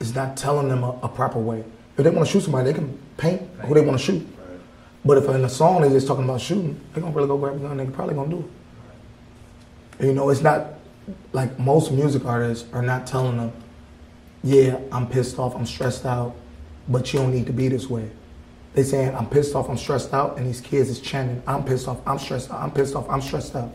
it's 0.00 0.14
not 0.14 0.36
telling 0.36 0.68
them 0.68 0.82
a, 0.82 0.98
a 1.02 1.08
proper 1.08 1.38
way. 1.38 1.64
If 1.96 2.04
they 2.04 2.10
want 2.10 2.26
to 2.26 2.32
shoot 2.32 2.42
somebody, 2.42 2.72
they 2.72 2.74
can 2.74 2.98
paint 3.16 3.42
who 3.60 3.74
they 3.74 3.80
want 3.80 3.98
to 3.98 4.04
shoot. 4.04 4.26
But 5.04 5.18
if 5.18 5.28
in 5.28 5.44
a 5.44 5.48
song 5.48 5.82
they're 5.82 5.90
just 5.90 6.06
talking 6.06 6.24
about 6.24 6.40
shooting, 6.40 6.80
they're 6.92 7.02
gonna 7.02 7.14
really 7.14 7.28
go 7.28 7.36
grab 7.36 7.56
a 7.56 7.58
gun. 7.58 7.76
They're 7.76 7.86
probably 7.86 8.14
gonna 8.14 8.30
do 8.30 8.48
it. 10.00 10.06
You 10.06 10.14
know, 10.14 10.30
it's 10.30 10.40
not 10.40 10.74
like 11.32 11.58
most 11.58 11.92
music 11.92 12.24
artists 12.24 12.66
are 12.72 12.82
not 12.82 13.06
telling 13.06 13.36
them, 13.36 13.52
"Yeah, 14.42 14.78
I'm 14.90 15.06
pissed 15.06 15.38
off, 15.38 15.54
I'm 15.54 15.66
stressed 15.66 16.06
out, 16.06 16.34
but 16.88 17.12
you 17.12 17.20
don't 17.20 17.32
need 17.32 17.46
to 17.46 17.52
be 17.52 17.68
this 17.68 17.88
way." 17.88 18.10
They 18.74 18.82
saying, 18.82 19.14
"I'm 19.14 19.26
pissed 19.26 19.54
off, 19.54 19.68
I'm 19.70 19.76
stressed 19.78 20.12
out," 20.12 20.36
and 20.36 20.46
these 20.46 20.60
kids 20.60 20.90
is 20.90 21.00
chanting, 21.00 21.42
"I'm 21.46 21.64
pissed 21.64 21.88
off, 21.88 21.98
I'm 22.06 22.18
stressed 22.18 22.50
out, 22.50 22.60
I'm 22.60 22.72
pissed 22.72 22.94
off, 22.96 23.08
I'm 23.08 23.22
stressed 23.22 23.54
out," 23.54 23.70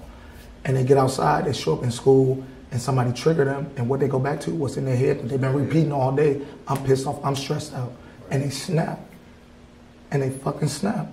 and 0.66 0.76
they 0.76 0.84
get 0.84 0.98
outside, 0.98 1.46
they 1.46 1.54
show 1.54 1.74
up 1.74 1.84
in 1.84 1.92
school, 1.92 2.44
and 2.72 2.82
somebody 2.82 3.12
trigger 3.14 3.46
them, 3.46 3.68
and 3.78 3.88
what 3.90 4.02
they 4.02 4.08
go 4.08 4.20
back 4.20 4.42
to, 4.42 4.52
what's 4.52 4.78
in 4.78 4.86
their 4.86 4.98
head 4.98 5.28
they've 5.28 5.40
been 5.40 5.54
repeating 5.54 5.92
all 5.94 6.12
day, 6.12 6.42
"I'm 6.68 6.84
pissed 6.84 7.08
off, 7.08 7.24
I'm 7.24 7.36
stressed 7.36 7.74
out," 7.74 7.94
and 8.30 8.44
they 8.44 8.50
snap, 8.50 9.00
and 10.12 10.22
they 10.22 10.30
fucking 10.30 10.68
snap. 10.68 11.08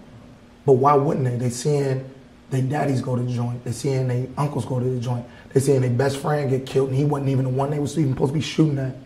But 0.64 0.72
why 0.72 0.94
wouldn't 0.94 1.24
they? 1.24 1.36
They 1.36 1.50
seeing 1.50 2.04
their 2.50 2.62
daddies 2.62 3.00
go 3.00 3.14
to 3.14 3.22
the 3.22 3.32
joint. 3.32 3.64
They 3.64 3.72
seeing 3.72 4.08
their 4.08 4.26
uncles 4.36 4.64
go 4.64 4.80
to 4.80 4.84
the 4.84 5.00
joint. 5.00 5.24
They 5.52 5.60
seeing 5.60 5.80
their 5.80 5.90
best 5.90 6.16
friend 6.16 6.50
get 6.50 6.66
killed, 6.66 6.88
and 6.88 6.98
he 6.98 7.04
wasn't 7.04 7.30
even 7.30 7.44
the 7.44 7.50
one 7.52 7.70
they 7.70 7.78
was 7.78 7.96
even 7.98 8.14
supposed 8.14 8.32
to 8.32 8.34
be 8.34 8.40
shooting 8.40 8.78
at. 8.78 8.96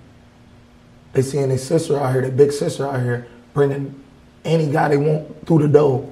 They 1.12 1.22
seeing 1.22 1.48
their 1.48 1.58
sister 1.58 1.98
out 1.98 2.12
here, 2.12 2.22
their 2.22 2.30
big 2.30 2.52
sister 2.52 2.86
out 2.86 3.02
here, 3.02 3.26
bringing 3.52 3.94
any 4.44 4.70
guy 4.70 4.88
they 4.88 4.96
want 4.96 5.46
through 5.46 5.62
the 5.62 5.68
door. 5.68 6.10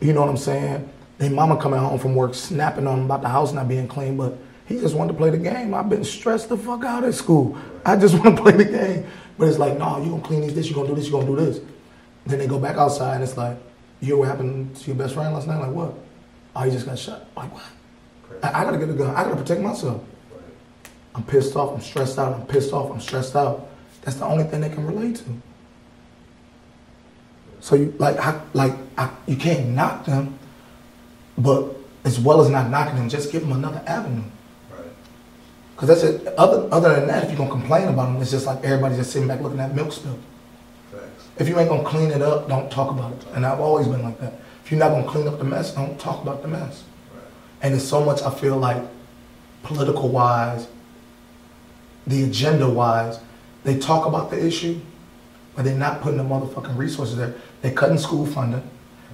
You 0.00 0.12
know 0.12 0.20
what 0.20 0.30
I'm 0.30 0.36
saying? 0.36 0.88
Their 1.18 1.30
mama 1.30 1.60
coming 1.60 1.78
home 1.78 1.98
from 1.98 2.14
work, 2.14 2.34
snapping 2.34 2.86
on 2.86 2.96
them 2.96 3.04
about 3.04 3.22
the 3.22 3.28
house 3.28 3.52
not 3.52 3.68
being 3.68 3.86
clean, 3.86 4.16
but 4.16 4.38
he 4.66 4.80
just 4.80 4.94
wanted 4.94 5.12
to 5.12 5.18
play 5.18 5.30
the 5.30 5.38
game. 5.38 5.74
I've 5.74 5.88
been 5.88 6.04
stressed 6.04 6.48
the 6.48 6.56
fuck 6.56 6.84
out 6.84 7.04
at 7.04 7.14
school. 7.14 7.58
I 7.84 7.96
just 7.96 8.14
want 8.22 8.36
to 8.36 8.42
play 8.42 8.52
the 8.52 8.64
game. 8.64 9.06
But 9.36 9.48
it's 9.48 9.58
like, 9.58 9.78
no, 9.78 10.02
you 10.02 10.10
gonna 10.10 10.22
clean 10.22 10.42
these, 10.42 10.54
this, 10.54 10.68
you 10.68 10.74
gonna 10.74 10.88
do 10.88 10.94
this, 10.94 11.06
you 11.06 11.12
gonna 11.12 11.26
do 11.26 11.36
this. 11.36 11.60
Then 12.26 12.38
they 12.38 12.46
go 12.46 12.58
back 12.58 12.76
outside, 12.76 13.14
and 13.14 13.24
it's 13.24 13.36
like, 13.36 13.56
you 14.00 14.08
hear 14.08 14.16
what 14.16 14.28
happened 14.28 14.76
to 14.76 14.86
your 14.86 14.96
best 14.96 15.14
friend 15.14 15.34
last 15.34 15.46
night? 15.46 15.60
Like 15.60 15.72
what? 15.72 15.94
Oh, 16.56 16.62
he 16.62 16.70
just 16.70 16.86
got 16.86 16.98
shot. 16.98 17.26
Like 17.36 17.52
what? 17.52 17.64
I, 18.42 18.60
I 18.60 18.64
gotta 18.64 18.78
get 18.78 18.88
a 18.88 18.92
gun. 18.92 19.14
I 19.14 19.24
gotta 19.24 19.36
protect 19.36 19.60
myself. 19.60 20.02
I'm 21.14 21.24
pissed 21.24 21.56
off. 21.56 21.74
I'm 21.74 21.80
stressed 21.80 22.18
out. 22.18 22.34
I'm 22.34 22.46
pissed 22.46 22.72
off. 22.72 22.90
I'm 22.90 23.00
stressed 23.00 23.36
out. 23.36 23.68
That's 24.02 24.16
the 24.16 24.24
only 24.24 24.44
thing 24.44 24.60
they 24.60 24.70
can 24.70 24.86
relate 24.86 25.16
to. 25.16 25.24
So 27.60 27.76
you 27.76 27.94
like, 27.98 28.16
I, 28.18 28.40
like 28.54 28.74
I, 28.96 29.10
you 29.26 29.36
can't 29.36 29.68
knock 29.68 30.06
them, 30.06 30.38
but 31.36 31.76
as 32.04 32.18
well 32.18 32.40
as 32.40 32.48
not 32.48 32.70
knocking 32.70 32.96
them, 32.96 33.08
just 33.08 33.30
give 33.30 33.42
them 33.42 33.52
another 33.52 33.82
avenue. 33.86 34.22
Right. 34.70 34.86
Cause 35.76 35.88
that's 35.88 36.02
it. 36.02 36.26
Other 36.38 36.68
other 36.72 36.94
than 36.94 37.06
that, 37.08 37.24
if 37.24 37.30
you're 37.30 37.38
gonna 37.38 37.50
complain 37.50 37.88
about 37.88 38.12
them, 38.12 38.22
it's 38.22 38.30
just 38.30 38.46
like 38.46 38.64
everybody 38.64 38.96
just 38.96 39.12
sitting 39.12 39.28
back 39.28 39.40
looking 39.40 39.60
at 39.60 39.74
milk 39.74 39.92
spill. 39.92 40.18
Facts. 40.90 41.28
If 41.38 41.48
you 41.48 41.58
ain't 41.58 41.68
gonna 41.68 41.84
clean 41.84 42.10
it 42.10 42.22
up, 42.22 42.48
don't 42.48 42.70
talk 42.70 42.90
about 42.90 43.12
it. 43.12 43.26
And 43.34 43.44
I've 43.44 43.60
always 43.60 43.86
been 43.86 44.02
like 44.02 44.18
that. 44.20 44.40
If 44.64 44.70
you're 44.70 44.80
not 44.80 44.90
gonna 44.90 45.08
clean 45.08 45.28
up 45.28 45.38
the 45.38 45.44
mess, 45.44 45.74
don't 45.74 45.98
talk 46.00 46.22
about 46.22 46.42
the 46.42 46.48
mess. 46.48 46.84
Right. 47.12 47.22
And 47.62 47.74
it's 47.74 47.84
so 47.84 48.04
much 48.04 48.22
I 48.22 48.30
feel 48.30 48.56
like 48.56 48.82
political 49.62 50.08
wise, 50.08 50.66
the 52.06 52.24
agenda 52.24 52.68
wise, 52.68 53.20
they 53.64 53.78
talk 53.78 54.06
about 54.06 54.30
the 54.30 54.44
issue, 54.44 54.80
but 55.60 55.66
they're 55.66 55.76
not 55.76 56.00
putting 56.00 56.16
the 56.16 56.24
motherfucking 56.24 56.74
resources 56.74 57.18
there. 57.18 57.34
They're 57.60 57.74
cutting 57.74 57.98
school 57.98 58.24
funding. 58.24 58.62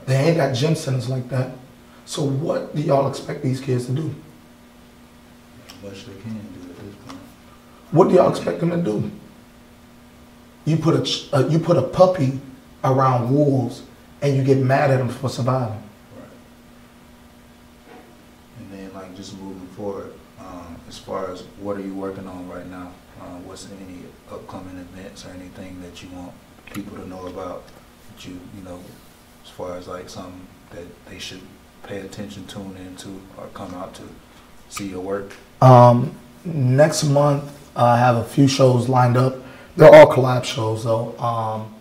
They 0.07 0.15
ain't 0.15 0.37
got 0.37 0.55
gym 0.55 0.77
centers 0.77 1.09
like 1.09 1.29
that. 1.31 1.51
So 2.05 2.23
what 2.23 2.73
do 2.73 2.83
y'all 2.83 3.09
expect 3.09 3.43
these 3.43 3.61
kids 3.61 3.87
to 3.87 3.93
do? 3.93 4.15
Much 5.83 6.07
they 6.07 6.15
can 6.23 6.35
do 6.35 6.71
at 6.71 6.77
this 6.77 6.95
point. 7.05 7.19
What 7.91 8.09
do 8.09 8.15
y'all 8.15 8.31
expect 8.31 8.61
them 8.61 8.71
to 8.71 8.77
do? 8.77 9.11
You 10.67 10.77
put 10.77 10.95
a, 10.95 11.37
uh, 11.37 11.49
you 11.49 11.59
put 11.59 11.79
a 11.79 11.83
puppy 11.83 12.41
around 12.85 13.35
wolves 13.35 13.83
and 14.23 14.37
you 14.37 14.45
get 14.45 14.59
mad 14.59 14.93
at 14.93 14.99
them 14.99 15.09
for 15.09 15.29
surviving. 15.29 15.83
Right. 16.17 16.29
And 18.61 18.73
then 18.73 18.95
like 18.95 19.17
just 19.17 19.37
moving 19.37 19.67
forward, 19.75 20.13
um, 20.39 20.77
as 20.89 20.97
far 20.97 21.29
as 21.33 21.43
what 21.59 21.77
are 21.77 21.83
you 21.83 21.95
working 21.95 22.29
on 22.29 22.49
right 22.49 22.67
now? 22.67 22.93
Uh, 23.21 23.39
what's 23.45 23.67
any 23.71 24.05
upcoming 24.31 24.79
events 24.79 25.25
or 25.25 25.31
anything 25.31 25.81
that 25.83 26.03
you 26.03 26.09
want 26.11 26.33
people 26.73 26.97
to 26.97 27.09
know 27.09 27.27
about? 27.27 27.65
That 27.67 28.27
you, 28.27 28.39
you 28.57 28.63
know, 28.65 28.81
as 29.45 29.51
far 29.51 29.77
as 29.77 29.89
like 29.89 30.09
something 30.09 30.47
that 30.71 30.87
they 31.07 31.19
should 31.19 31.43
pay 31.83 32.01
attention, 32.01 32.47
tune 32.47 32.77
into, 32.77 33.21
or 33.37 33.47
come 33.55 33.75
out 33.75 33.95
to 33.95 34.03
see 34.69 34.89
your 34.89 35.01
work? 35.01 35.33
Um, 35.63 36.15
next 36.45 37.05
month, 37.05 37.53
I 37.75 37.99
have 37.99 38.17
a 38.17 38.25
few 38.25 38.49
shows 38.49 38.89
lined 38.89 39.17
up. 39.17 39.37
They're 39.77 39.95
all 39.95 40.07
collab 40.07 40.45
shows, 40.45 40.85
though. 40.85 41.17
Um, 41.19 41.75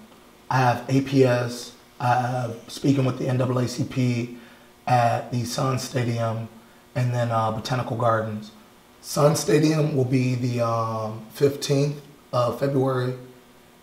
I 0.49 0.57
have 0.57 0.87
APS. 0.87 1.71
I 1.99 2.07
have 2.07 2.57
speaking 2.67 3.05
with 3.05 3.17
the 3.17 3.25
NAACP 3.25 4.37
at 4.85 5.31
the 5.31 5.43
Sun 5.45 5.79
Stadium, 5.79 6.49
and 6.93 7.13
then 7.13 7.31
uh, 7.31 7.51
Botanical 7.51 7.97
Gardens. 7.97 8.51
Sun 9.05 9.35
Stadium 9.35 9.95
will 9.95 10.03
be 10.03 10.33
the 10.33 10.61
um, 10.61 11.23
15th 11.35 11.97
of 12.33 12.59
February. 12.59 13.13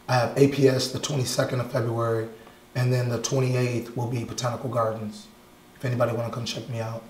I 0.09 0.15
have 0.15 0.35
APS 0.35 0.93
the 0.93 0.99
22nd 0.99 1.61
of 1.61 1.71
February, 1.71 2.29
and 2.75 2.93
then 2.93 3.09
the 3.09 3.21
28th 3.21 3.97
will 3.97 4.09
be 4.09 4.25
Botanical 4.25 4.69
Gardens. 4.69 5.29
If 5.77 5.85
anybody 5.85 6.13
want 6.13 6.29
to 6.29 6.35
come 6.35 6.45
check 6.45 6.69
me 6.69 6.81
out. 6.81 7.05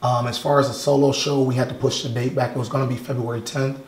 Um, 0.00 0.28
as 0.28 0.38
far 0.38 0.60
as 0.60 0.70
a 0.70 0.72
solo 0.72 1.12
show, 1.12 1.42
we 1.42 1.54
had 1.54 1.68
to 1.68 1.74
push 1.74 2.02
the 2.02 2.08
date 2.08 2.34
back. 2.34 2.56
It 2.56 2.58
was 2.58 2.70
going 2.70 2.88
to 2.88 2.92
be 2.92 2.98
February 2.98 3.42
10th. 3.42 3.78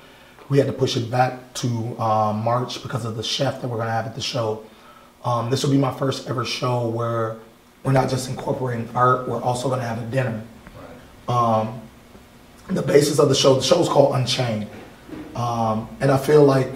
We 0.50 0.59
had 0.59 0.66
to 0.66 0.74
push 0.74 0.98
it 0.98 1.11
back 1.11 1.55
to 1.55 1.98
um, 1.98 2.44
March 2.44 2.83
because 2.83 3.07
of 3.07 3.16
the 3.16 3.22
chef 3.22 3.62
that 3.62 3.68
we're 3.68 3.79
going 3.79 3.88
to 3.88 3.94
have 3.94 4.07
at 4.07 4.14
the 4.14 4.20
show. 4.20 4.62
Um, 5.24 5.48
this 5.48 5.64
will 5.64 5.70
be 5.70 5.79
my 5.79 5.94
first 5.94 6.29
ever 6.29 6.44
show 6.44 6.87
where 6.87 7.38
we're 7.83 7.92
not 7.92 8.11
just 8.11 8.29
incorporating 8.29 8.90
art, 8.94 9.27
we're 9.27 9.42
also 9.42 9.68
going 9.68 9.81
to 9.81 9.87
have 9.87 10.03
a 10.03 10.07
dinner. 10.11 10.44
Right. 11.29 11.35
The 12.68 12.83
basis 12.83 13.18
of 13.18 13.29
the 13.29 13.35
show, 13.35 13.55
the 13.57 13.62
show 13.62 13.81
is 13.81 13.88
called 13.88 14.14
Unchained. 14.14 14.68
Um, 15.37 15.88
and 16.00 16.11
I 16.11 16.16
feel 16.16 16.44
like 16.44 16.68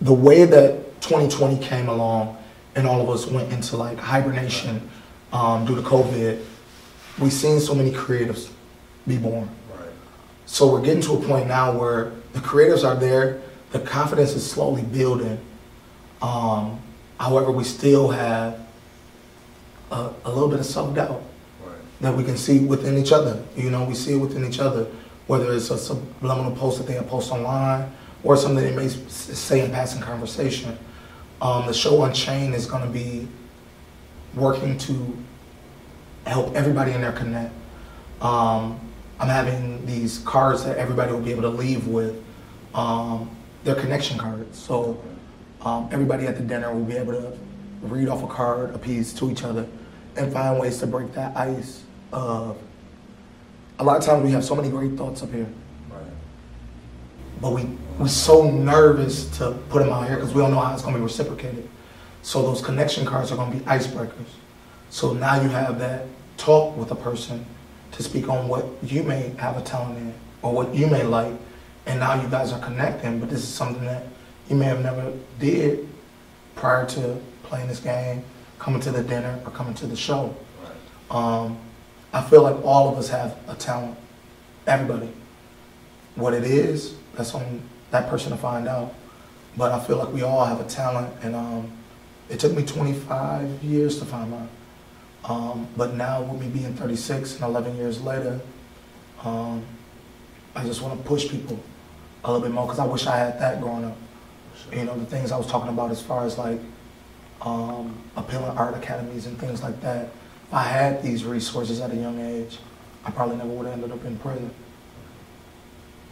the 0.00 0.12
way 0.12 0.44
that 0.44 1.00
2020 1.02 1.58
came 1.64 1.88
along 1.88 2.36
and 2.74 2.86
all 2.86 3.00
of 3.00 3.08
us 3.08 3.26
went 3.26 3.52
into 3.52 3.76
like 3.76 3.98
hibernation 3.98 4.88
um, 5.32 5.66
due 5.66 5.74
to 5.74 5.82
COVID, 5.82 6.42
we've 7.18 7.32
seen 7.32 7.60
so 7.60 7.74
many 7.74 7.90
creatives 7.90 8.50
be 9.06 9.18
born. 9.18 9.48
Right. 9.70 9.88
So 10.46 10.72
we're 10.72 10.82
getting 10.82 11.02
to 11.02 11.14
a 11.14 11.20
point 11.20 11.48
now 11.48 11.76
where 11.78 12.12
the 12.32 12.40
creatives 12.40 12.84
are 12.84 12.94
there, 12.94 13.40
the 13.70 13.80
confidence 13.80 14.32
is 14.32 14.48
slowly 14.48 14.82
building. 14.82 15.38
Um, 16.22 16.80
however, 17.18 17.50
we 17.50 17.64
still 17.64 18.08
have 18.10 18.58
a, 19.90 20.10
a 20.24 20.32
little 20.32 20.48
bit 20.48 20.60
of 20.60 20.66
self 20.66 20.94
doubt. 20.94 21.22
That 22.00 22.16
we 22.16 22.24
can 22.24 22.36
see 22.36 22.60
within 22.60 22.96
each 22.96 23.12
other. 23.12 23.42
You 23.56 23.70
know, 23.70 23.84
we 23.84 23.94
see 23.94 24.14
it 24.14 24.18
within 24.18 24.44
each 24.44 24.60
other, 24.60 24.86
whether 25.26 25.52
it's 25.52 25.70
a 25.70 25.78
subliminal 25.78 26.52
post 26.52 26.78
that 26.78 26.86
they 26.86 27.00
post 27.08 27.32
online 27.32 27.92
or 28.22 28.36
something 28.36 28.64
they 28.64 28.74
may 28.74 28.88
say 28.88 29.64
in 29.64 29.70
passing 29.70 30.00
conversation. 30.00 30.78
Um, 31.40 31.66
the 31.66 31.74
show 31.74 32.04
Unchained 32.04 32.54
is 32.54 32.66
going 32.66 32.82
to 32.82 32.90
be 32.90 33.28
working 34.34 34.78
to 34.78 35.16
help 36.26 36.54
everybody 36.54 36.92
in 36.92 37.00
there 37.00 37.12
connect. 37.12 37.52
Um, 38.20 38.80
I'm 39.20 39.28
having 39.28 39.84
these 39.86 40.18
cards 40.18 40.64
that 40.64 40.76
everybody 40.76 41.12
will 41.12 41.20
be 41.20 41.32
able 41.32 41.42
to 41.42 41.48
leave 41.48 41.86
with. 41.86 42.22
Um, 42.74 43.30
they're 43.64 43.74
connection 43.74 44.18
cards. 44.18 44.58
So 44.58 45.02
um, 45.62 45.88
everybody 45.90 46.26
at 46.26 46.36
the 46.36 46.42
dinner 46.42 46.72
will 46.72 46.84
be 46.84 46.96
able 46.96 47.12
to 47.12 47.38
read 47.82 48.08
off 48.08 48.22
a 48.22 48.26
card, 48.26 48.74
a 48.74 48.78
piece 48.78 49.12
to 49.14 49.30
each 49.30 49.44
other, 49.44 49.66
and 50.16 50.32
find 50.32 50.58
ways 50.60 50.78
to 50.78 50.86
break 50.86 51.12
that 51.14 51.36
ice 51.36 51.82
of 52.12 52.56
a 53.78 53.84
lot 53.84 53.96
of 53.98 54.04
times 54.04 54.24
we 54.24 54.30
have 54.32 54.44
so 54.44 54.54
many 54.56 54.68
great 54.70 54.92
thoughts 54.96 55.22
up 55.22 55.32
here, 55.32 55.46
Right. 55.90 56.00
but 57.40 57.52
we 57.52 57.64
we're 57.98 58.08
so 58.08 58.48
nervous 58.50 59.26
to 59.38 59.52
put 59.70 59.80
them 59.82 59.92
out 59.92 60.06
here 60.06 60.16
because 60.16 60.32
we 60.32 60.40
don't 60.40 60.52
know 60.52 60.60
how 60.60 60.72
it's 60.72 60.82
going 60.82 60.94
to 60.94 60.98
be 61.00 61.04
reciprocated. 61.04 61.68
So 62.22 62.42
those 62.42 62.62
connection 62.62 63.04
cards 63.04 63.32
are 63.32 63.36
going 63.36 63.50
to 63.50 63.58
be 63.58 63.64
icebreakers. 63.64 64.28
So 64.90 65.12
now 65.14 65.40
you 65.40 65.48
have 65.48 65.80
that 65.80 66.06
talk 66.36 66.76
with 66.76 66.90
a 66.92 66.94
person 66.94 67.44
to 67.92 68.02
speak 68.02 68.28
on 68.28 68.46
what 68.46 68.66
you 68.82 69.02
may 69.02 69.30
have 69.38 69.56
a 69.56 69.62
talent 69.62 69.98
in 69.98 70.14
or 70.42 70.52
what 70.52 70.72
you 70.74 70.86
may 70.86 71.02
like, 71.02 71.32
and 71.86 71.98
now 71.98 72.20
you 72.22 72.28
guys 72.28 72.52
are 72.52 72.60
connecting. 72.60 73.18
But 73.18 73.30
this 73.30 73.40
is 73.40 73.48
something 73.48 73.84
that 73.84 74.06
you 74.48 74.54
may 74.54 74.66
have 74.66 74.80
never 74.82 75.12
did 75.40 75.88
prior 76.54 76.86
to 76.86 77.18
playing 77.42 77.66
this 77.66 77.80
game, 77.80 78.22
coming 78.60 78.80
to 78.82 78.92
the 78.92 79.02
dinner, 79.02 79.40
or 79.44 79.50
coming 79.50 79.74
to 79.74 79.86
the 79.86 79.96
show. 79.96 80.34
Right. 80.62 81.16
Um, 81.16 81.58
I 82.12 82.22
feel 82.22 82.42
like 82.42 82.64
all 82.64 82.90
of 82.90 82.98
us 82.98 83.08
have 83.10 83.36
a 83.48 83.54
talent. 83.54 83.96
Everybody. 84.66 85.10
What 86.14 86.34
it 86.34 86.44
is, 86.44 86.94
that's 87.14 87.34
on 87.34 87.62
that 87.90 88.08
person 88.08 88.32
to 88.32 88.38
find 88.38 88.66
out. 88.66 88.94
But 89.56 89.72
I 89.72 89.80
feel 89.80 89.96
like 89.96 90.12
we 90.12 90.22
all 90.22 90.44
have 90.44 90.60
a 90.60 90.68
talent, 90.68 91.12
and 91.22 91.34
um, 91.34 91.72
it 92.28 92.38
took 92.38 92.52
me 92.52 92.64
25 92.64 93.62
years 93.62 93.98
to 93.98 94.04
find 94.04 94.30
mine. 94.30 94.48
Um, 95.24 95.66
but 95.76 95.94
now, 95.94 96.22
with 96.22 96.40
me 96.40 96.48
being 96.48 96.74
36 96.74 97.34
and 97.34 97.44
11 97.44 97.76
years 97.76 98.00
later, 98.00 98.40
um, 99.24 99.64
I 100.54 100.64
just 100.64 100.80
want 100.80 101.00
to 101.00 101.08
push 101.08 101.28
people 101.28 101.58
a 102.24 102.32
little 102.32 102.46
bit 102.46 102.52
more 102.52 102.66
because 102.66 102.78
I 102.78 102.86
wish 102.86 103.06
I 103.06 103.16
had 103.16 103.38
that 103.40 103.60
growing 103.60 103.84
up. 103.84 103.96
Sure. 104.56 104.78
You 104.78 104.84
know, 104.84 104.98
the 104.98 105.06
things 105.06 105.32
I 105.32 105.36
was 105.36 105.46
talking 105.46 105.68
about 105.70 105.90
as 105.90 106.00
far 106.00 106.24
as 106.24 106.38
like 106.38 106.60
um, 107.42 107.96
appealing 108.16 108.56
art 108.56 108.76
academies 108.76 109.26
and 109.26 109.38
things 109.38 109.62
like 109.62 109.80
that. 109.82 110.10
If 110.48 110.54
I 110.54 110.62
had 110.62 111.02
these 111.02 111.24
resources 111.24 111.78
at 111.82 111.90
a 111.90 111.94
young 111.94 112.18
age, 112.18 112.56
I 113.04 113.10
probably 113.10 113.36
never 113.36 113.50
would 113.50 113.66
have 113.66 113.74
ended 113.74 113.92
up 113.92 114.02
in 114.06 114.16
prison. 114.16 114.50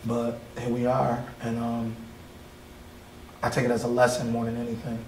But 0.05 0.38
here 0.59 0.68
we 0.68 0.85
are, 0.85 1.25
and 1.40 1.59
um, 1.59 1.96
I 3.42 3.49
take 3.49 3.64
it 3.64 3.70
as 3.70 3.85
a 3.85 3.88
lesson 3.88 4.31
more 4.31 4.44
than 4.44 4.59
anything. 4.59 5.03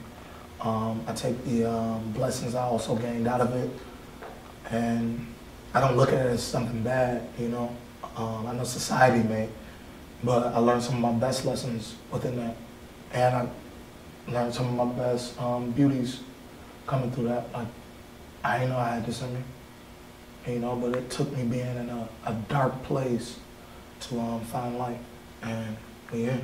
Um, 0.63 1.03
I 1.07 1.13
take 1.13 1.45
the 1.45 1.71
um, 1.71 2.11
blessings 2.13 2.55
I 2.55 2.63
also 2.63 2.97
gained 2.97 3.29
out 3.29 3.43
of 3.43 3.55
it, 3.55 3.71
and 4.71 5.27
I 5.75 5.81
don't 5.81 5.99
look 5.99 6.09
at 6.09 6.15
it 6.15 6.31
as 6.31 6.43
something 6.43 6.83
bad, 6.83 7.29
you 7.39 7.51
know. 7.51 7.77
Um, 8.17 8.47
I 8.47 8.55
know 8.55 8.65
society 8.65 9.23
may, 9.29 9.51
but 10.25 10.55
I 10.55 10.59
learned 10.59 10.83
some 10.83 11.05
of 11.05 11.15
my 11.15 11.21
best 11.21 11.45
lessons 11.45 11.97
within 12.11 12.37
that, 12.37 12.57
and 13.13 13.37
I 13.37 14.33
learned 14.33 14.55
some 14.55 14.69
of 14.69 14.89
my 14.89 15.05
best 15.05 15.39
um, 15.39 15.71
beauties 15.73 16.21
coming 16.87 17.11
through 17.11 17.29
that. 17.29 17.53
Like, 17.53 17.69
I 18.49 18.59
didn't 18.61 18.71
know 18.71 18.79
I 18.79 18.95
had 18.95 19.07
this 19.07 19.21
in 19.23 19.35
me, 19.35 19.41
you 20.47 20.59
know, 20.59 20.75
but 20.77 20.97
it 20.97 21.11
took 21.11 21.31
me 21.37 21.45
being 21.45 21.77
in 21.77 21.91
a, 21.91 22.09
a 22.25 22.33
dark 22.49 22.83
place 22.85 23.39
to 24.01 24.19
um, 24.19 24.41
find 24.41 24.79
light, 24.79 24.99
and 25.43 25.77
yeah. 26.13 26.39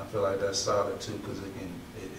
I 0.00 0.04
feel 0.04 0.22
like 0.22 0.40
that's 0.40 0.58
solid 0.58 0.98
too, 1.00 1.12
because 1.18 1.38
it 1.40 1.52
can, 1.58 1.70
it, 2.02 2.10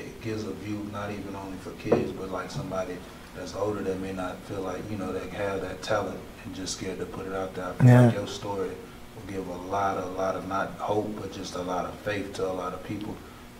it, 0.00 0.06
it 0.06 0.20
gives 0.20 0.44
a 0.44 0.52
view 0.52 0.86
not 0.92 1.10
even 1.10 1.34
only 1.34 1.56
for 1.58 1.70
kids, 1.72 2.12
but 2.12 2.30
like 2.30 2.50
somebody 2.50 2.96
that's 3.36 3.54
older 3.54 3.80
that 3.80 4.00
may 4.00 4.12
not 4.12 4.36
feel 4.42 4.60
like, 4.60 4.82
you 4.90 4.98
know, 4.98 5.12
they 5.12 5.28
have 5.30 5.62
that 5.62 5.80
talent 5.80 6.18
and 6.44 6.54
just 6.54 6.76
scared 6.76 6.98
to 6.98 7.06
put 7.06 7.26
it 7.26 7.32
out 7.32 7.54
there. 7.54 7.66
I 7.68 7.72
feel 7.74 7.86
Yeah. 7.86 8.06
like 8.06 8.14
your 8.14 8.26
story 8.26 8.68
will 8.68 9.32
give 9.32 9.46
a 9.48 9.56
lot, 9.70 9.96
a 9.98 10.06
lot 10.06 10.34
of 10.34 10.48
not 10.48 10.72
hope, 10.72 11.14
but 11.20 11.32
just 11.32 11.54
a 11.54 11.62
lot 11.62 11.84
of 11.86 11.94
faith 12.00 12.34
to 12.34 12.46
a 12.46 12.52
lot 12.52 12.74
of 12.74 12.82
people. 12.84 13.14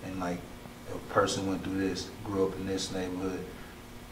And 0.05 0.19
like, 0.19 0.39
a 0.93 0.99
person 1.13 1.47
went 1.47 1.63
through 1.63 1.79
this, 1.79 2.09
grew 2.25 2.47
up 2.49 2.57
in 2.57 2.67
this 2.67 2.91
neighborhood, 2.93 3.45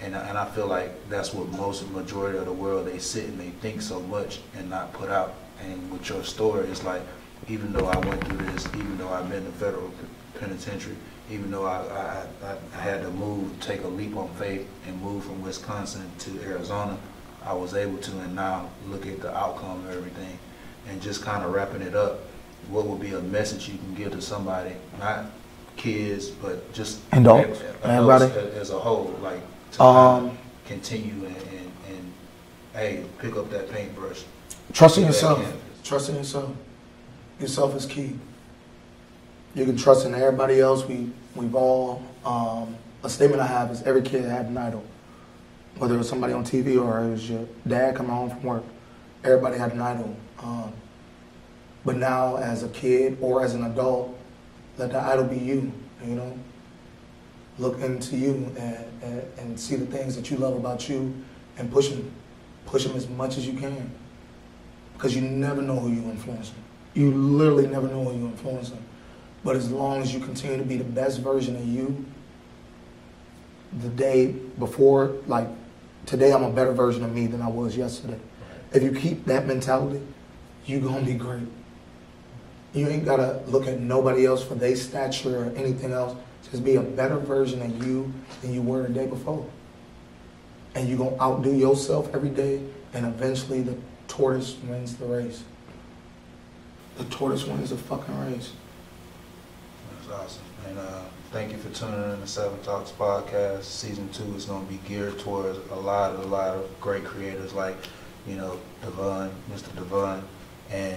and, 0.03 0.15
I- 0.17 0.29
and 0.29 0.37
I 0.39 0.45
feel 0.47 0.67
like 0.67 1.09
that's 1.09 1.33
what 1.33 1.49
most 1.49 1.89
majority 1.91 2.39
of 2.39 2.45
the 2.47 2.53
world, 2.53 2.87
they 2.87 2.99
sit 2.99 3.25
and 3.25 3.39
they 3.41 3.51
think 3.51 3.81
so 3.83 4.01
much 4.01 4.41
and 4.57 4.69
not 4.71 4.93
put 4.93 5.11
out. 5.11 5.35
And 5.63 5.91
with 5.91 6.09
your 6.09 6.23
story, 6.25 6.67
it's 6.69 6.85
like, 6.85 7.03
even 7.49 7.73
though 7.73 7.87
I 7.87 7.99
went 8.07 8.23
through 8.27 8.45
this, 8.47 8.67
even 8.75 8.99
though 8.99 9.09
I've 9.09 9.29
been 9.31 9.45
in 9.47 9.53
federal 9.53 9.91
penitentiary, 10.39 10.97
even 11.31 11.51
though 11.51 11.67
I, 11.67 11.79
I, 11.79 12.27
I- 12.47 12.57
I 12.77 12.81
had 12.81 13.03
to 13.03 13.11
move, 13.11 13.59
take 13.61 13.83
a 13.85 13.89
leap 13.89 14.17
on 14.17 14.29
faith 14.35 14.69
and 14.87 15.01
move 15.03 15.25
from 15.25 15.43
Wisconsin 15.43 16.11
to 16.21 16.31
Arizona, 16.43 16.99
I 17.45 17.53
was 17.55 17.75
able 17.75 17.99
to, 17.99 18.11
and 18.21 18.35
now 18.35 18.69
look 18.89 19.07
at 19.07 19.21
the 19.21 19.35
outcome 19.37 19.87
of 19.87 19.97
everything. 19.97 20.39
And 20.89 21.01
just 21.01 21.23
kind 21.23 21.45
of 21.45 21.53
wrapping 21.53 21.83
it 21.83 21.95
up, 21.95 22.21
what 22.69 22.87
would 22.87 23.01
be 23.01 23.13
a 23.15 23.21
message 23.21 23.69
you 23.69 23.79
can 23.79 23.95
give 23.95 24.13
to 24.13 24.21
somebody, 24.21 24.73
not 24.99 25.27
kids, 25.77 26.29
but 26.29 26.73
just 26.73 27.01
Adults, 27.13 27.61
adults 27.83 28.25
everybody. 28.25 28.57
as 28.59 28.71
a 28.71 28.79
whole, 28.79 29.15
like 29.23 29.41
to 29.73 29.83
Um, 29.83 30.39
continue 30.67 31.27
and, 31.27 31.37
and, 31.37 31.73
and, 31.91 32.13
hey, 32.75 33.05
pick 33.19 33.37
up 33.37 33.51
that 33.51 33.71
paintbrush. 33.71 34.25
Trust 34.73 34.99
in 34.99 35.05
yourself. 35.07 35.41
in. 35.41 35.53
Trust 35.85 36.09
in 36.09 36.17
yourself. 36.17 36.51
Yourself 37.41 37.77
is 37.77 37.87
key. 37.87 38.17
You 39.55 39.65
can 39.65 39.77
trust 39.77 40.07
in 40.07 40.15
everybody 40.15 40.61
else. 40.61 40.85
We 40.87 41.11
we've 41.35 41.55
all 41.55 42.03
um, 42.25 42.77
a 43.05 43.09
statement 43.09 43.41
I 43.41 43.47
have 43.47 43.71
is 43.71 43.83
every 43.83 44.03
kid 44.03 44.25
had 44.25 44.47
an 44.47 44.57
idol, 44.59 44.85
whether 45.79 45.95
it 45.95 45.99
was 45.99 46.09
somebody 46.09 46.33
on 46.33 46.45
TV 46.45 46.81
or 46.83 47.05
it 47.05 47.11
was 47.11 47.31
your 47.31 47.47
dad 47.67 47.95
coming 47.95 48.13
home 48.13 48.31
from 48.31 48.43
work. 48.43 48.65
Everybody 49.25 49.59
had 49.59 49.73
an 49.73 49.81
idol. 49.81 50.15
Um, 50.43 50.73
but 51.85 51.97
now, 51.97 52.37
as 52.37 52.63
a 52.65 52.69
kid 52.69 53.17
or 53.21 53.45
as 53.45 53.55
an 53.55 53.65
adult, 53.65 54.19
let 54.77 54.91
the 54.93 54.99
idol 55.01 55.25
be 55.25 55.39
you. 55.39 55.73
You 56.05 56.15
know, 56.17 56.39
look 57.59 57.81
into 57.81 58.17
you 58.17 58.53
and, 58.59 59.03
and, 59.03 59.23
and 59.39 59.61
see 59.61 59.77
the 59.77 59.87
things 59.87 60.17
that 60.17 60.31
you 60.31 60.37
love 60.37 60.57
about 60.57 60.89
you, 60.89 61.15
and 61.59 61.73
push 61.73 61.89
them, 61.89 62.11
push 62.67 62.85
them 62.85 62.97
as 62.97 63.09
much 63.09 63.39
as 63.39 63.47
you 63.47 63.59
can 63.59 63.91
because 64.97 65.15
you 65.15 65.23
never 65.23 65.61
know 65.63 65.79
who 65.79 65.91
you're 65.91 66.11
influencing. 66.11 66.55
You 66.95 67.13
literally 67.13 67.67
never 67.67 67.87
know 67.87 68.05
who 68.05 68.19
you're 68.19 68.31
influencing. 68.31 68.83
But 69.45 69.57
as 69.57 69.71
long 69.71 70.01
as 70.01 70.13
you 70.13 70.21
continue 70.21 70.57
to 70.57 70.65
be 70.65 70.77
the 70.77 70.85
best 70.85 71.21
version 71.21 71.55
of 71.57 71.67
you, 71.67 72.05
the 73.81 73.89
day 73.91 74.33
before, 74.59 75.17
like 75.27 75.49
today, 76.07 76.33
I'm 76.33 76.43
a 76.43 76.51
better 76.51 76.73
version 76.73 77.05
of 77.05 77.15
me 77.15 77.27
than 77.27 77.43
I 77.43 77.49
was 77.49 77.77
yesterday. 77.77 78.19
If 78.73 78.83
you 78.83 78.93
keep 78.93 79.27
that 79.27 79.47
mentality, 79.47 80.01
you're 80.65 80.81
gonna 80.81 81.05
be 81.05 81.15
great. 81.15 81.47
You 82.77 82.89
ain't 82.89 83.07
gotta 83.07 83.41
look 83.47 83.67
at 83.67 83.81
nobody 83.81 84.27
else 84.27 84.45
for 84.45 84.55
their 84.55 84.77
stature 84.77 85.45
or 85.45 85.57
anything 85.57 85.93
else. 85.93 86.15
Just 86.51 86.63
be 86.63 86.77
a 86.77 86.83
better 86.83 87.17
version 87.17 87.63
of 87.63 87.87
you 87.87 88.13
than 88.43 88.53
you 88.53 88.61
were 88.61 88.83
the 88.83 88.91
day 88.91 89.07
before. 89.07 89.49
And 90.75 90.87
you're 90.87 90.99
gonna 90.99 91.19
outdo 91.19 91.55
yourself 91.55 92.15
every 92.15 92.29
day, 92.29 92.61
and 92.93 93.07
eventually 93.07 93.63
the 93.63 93.79
tortoise 94.09 94.57
wins 94.69 94.95
the 94.97 95.07
race. 95.07 95.43
The 96.99 97.05
tortoise 97.05 97.47
wins 97.47 97.71
the 97.71 97.79
fucking 97.79 98.31
race. 98.31 98.53
That's 99.91 100.21
awesome. 100.21 100.43
And 100.69 100.79
uh, 100.79 101.01
thank 101.33 101.53
you 101.53 101.59
for 101.59 101.71
tuning 101.71 102.13
in 102.13 102.21
to 102.21 102.27
Seven 102.27 102.61
Talks 102.61 102.91
podcast. 102.91 103.63
Season 103.63 104.07
two 104.11 104.35
is 104.35 104.45
going 104.45 104.67
to 104.67 104.73
be 104.73 104.81
geared 104.87 105.19
towards 105.19 105.59
a 105.71 105.75
lot, 105.75 106.15
a 106.15 106.19
lot 106.27 106.57
of 106.57 106.81
great 106.83 107.05
creators 107.05 107.55
like, 107.55 107.77
you 108.27 108.37
know, 108.37 108.59
Devon, 108.83 109.31
Mr. 109.51 109.75
Devon, 109.75 110.23
and 110.71 110.97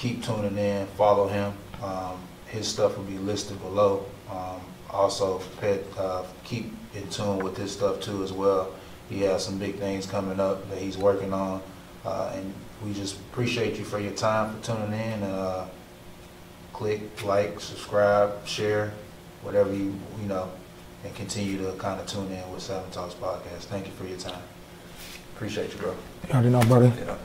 keep 0.00 0.24
tuning 0.24 0.56
in. 0.56 0.86
Follow 0.88 1.28
him. 1.28 1.52
Um, 1.82 2.18
his 2.46 2.66
stuff 2.66 2.96
will 2.96 3.04
be 3.04 3.18
listed 3.18 3.60
below. 3.60 4.06
Um, 4.30 4.60
also, 4.90 5.38
pet, 5.60 5.84
uh, 5.98 6.24
keep 6.42 6.72
in 6.94 7.08
tune 7.10 7.38
with 7.38 7.56
his 7.56 7.70
stuff 7.72 8.00
too 8.00 8.24
as 8.24 8.32
well. 8.32 8.72
He 9.08 9.22
has 9.22 9.44
some 9.44 9.58
big 9.58 9.76
things 9.76 10.06
coming 10.06 10.40
up 10.40 10.68
that 10.70 10.78
he's 10.78 10.96
working 10.96 11.32
on, 11.32 11.60
uh, 12.04 12.32
and 12.34 12.52
we 12.84 12.92
just 12.94 13.16
appreciate 13.16 13.76
you 13.78 13.84
for 13.84 14.00
your 14.00 14.12
time 14.12 14.56
for 14.56 14.64
tuning 14.64 14.98
in. 14.98 15.22
Uh, 15.22 15.68
click, 16.72 17.24
like, 17.24 17.60
subscribe, 17.60 18.46
share, 18.46 18.92
whatever 19.42 19.72
you, 19.72 19.94
you 20.20 20.26
know, 20.26 20.50
and 21.04 21.14
continue 21.14 21.58
to 21.58 21.72
kind 21.76 22.00
of 22.00 22.06
tune 22.06 22.30
in 22.32 22.52
with 22.52 22.62
Seven 22.62 22.90
Talks 22.90 23.14
Podcast. 23.14 23.64
Thank 23.64 23.86
you 23.86 23.92
for 23.92 24.06
your 24.06 24.18
time. 24.18 24.42
Appreciate 25.34 25.72
you, 25.72 25.78
bro. 25.78 25.94
You 26.28 26.34
already 26.34 26.50
know, 26.50 26.62
brother. 26.62 26.92
Yeah. 27.04 27.16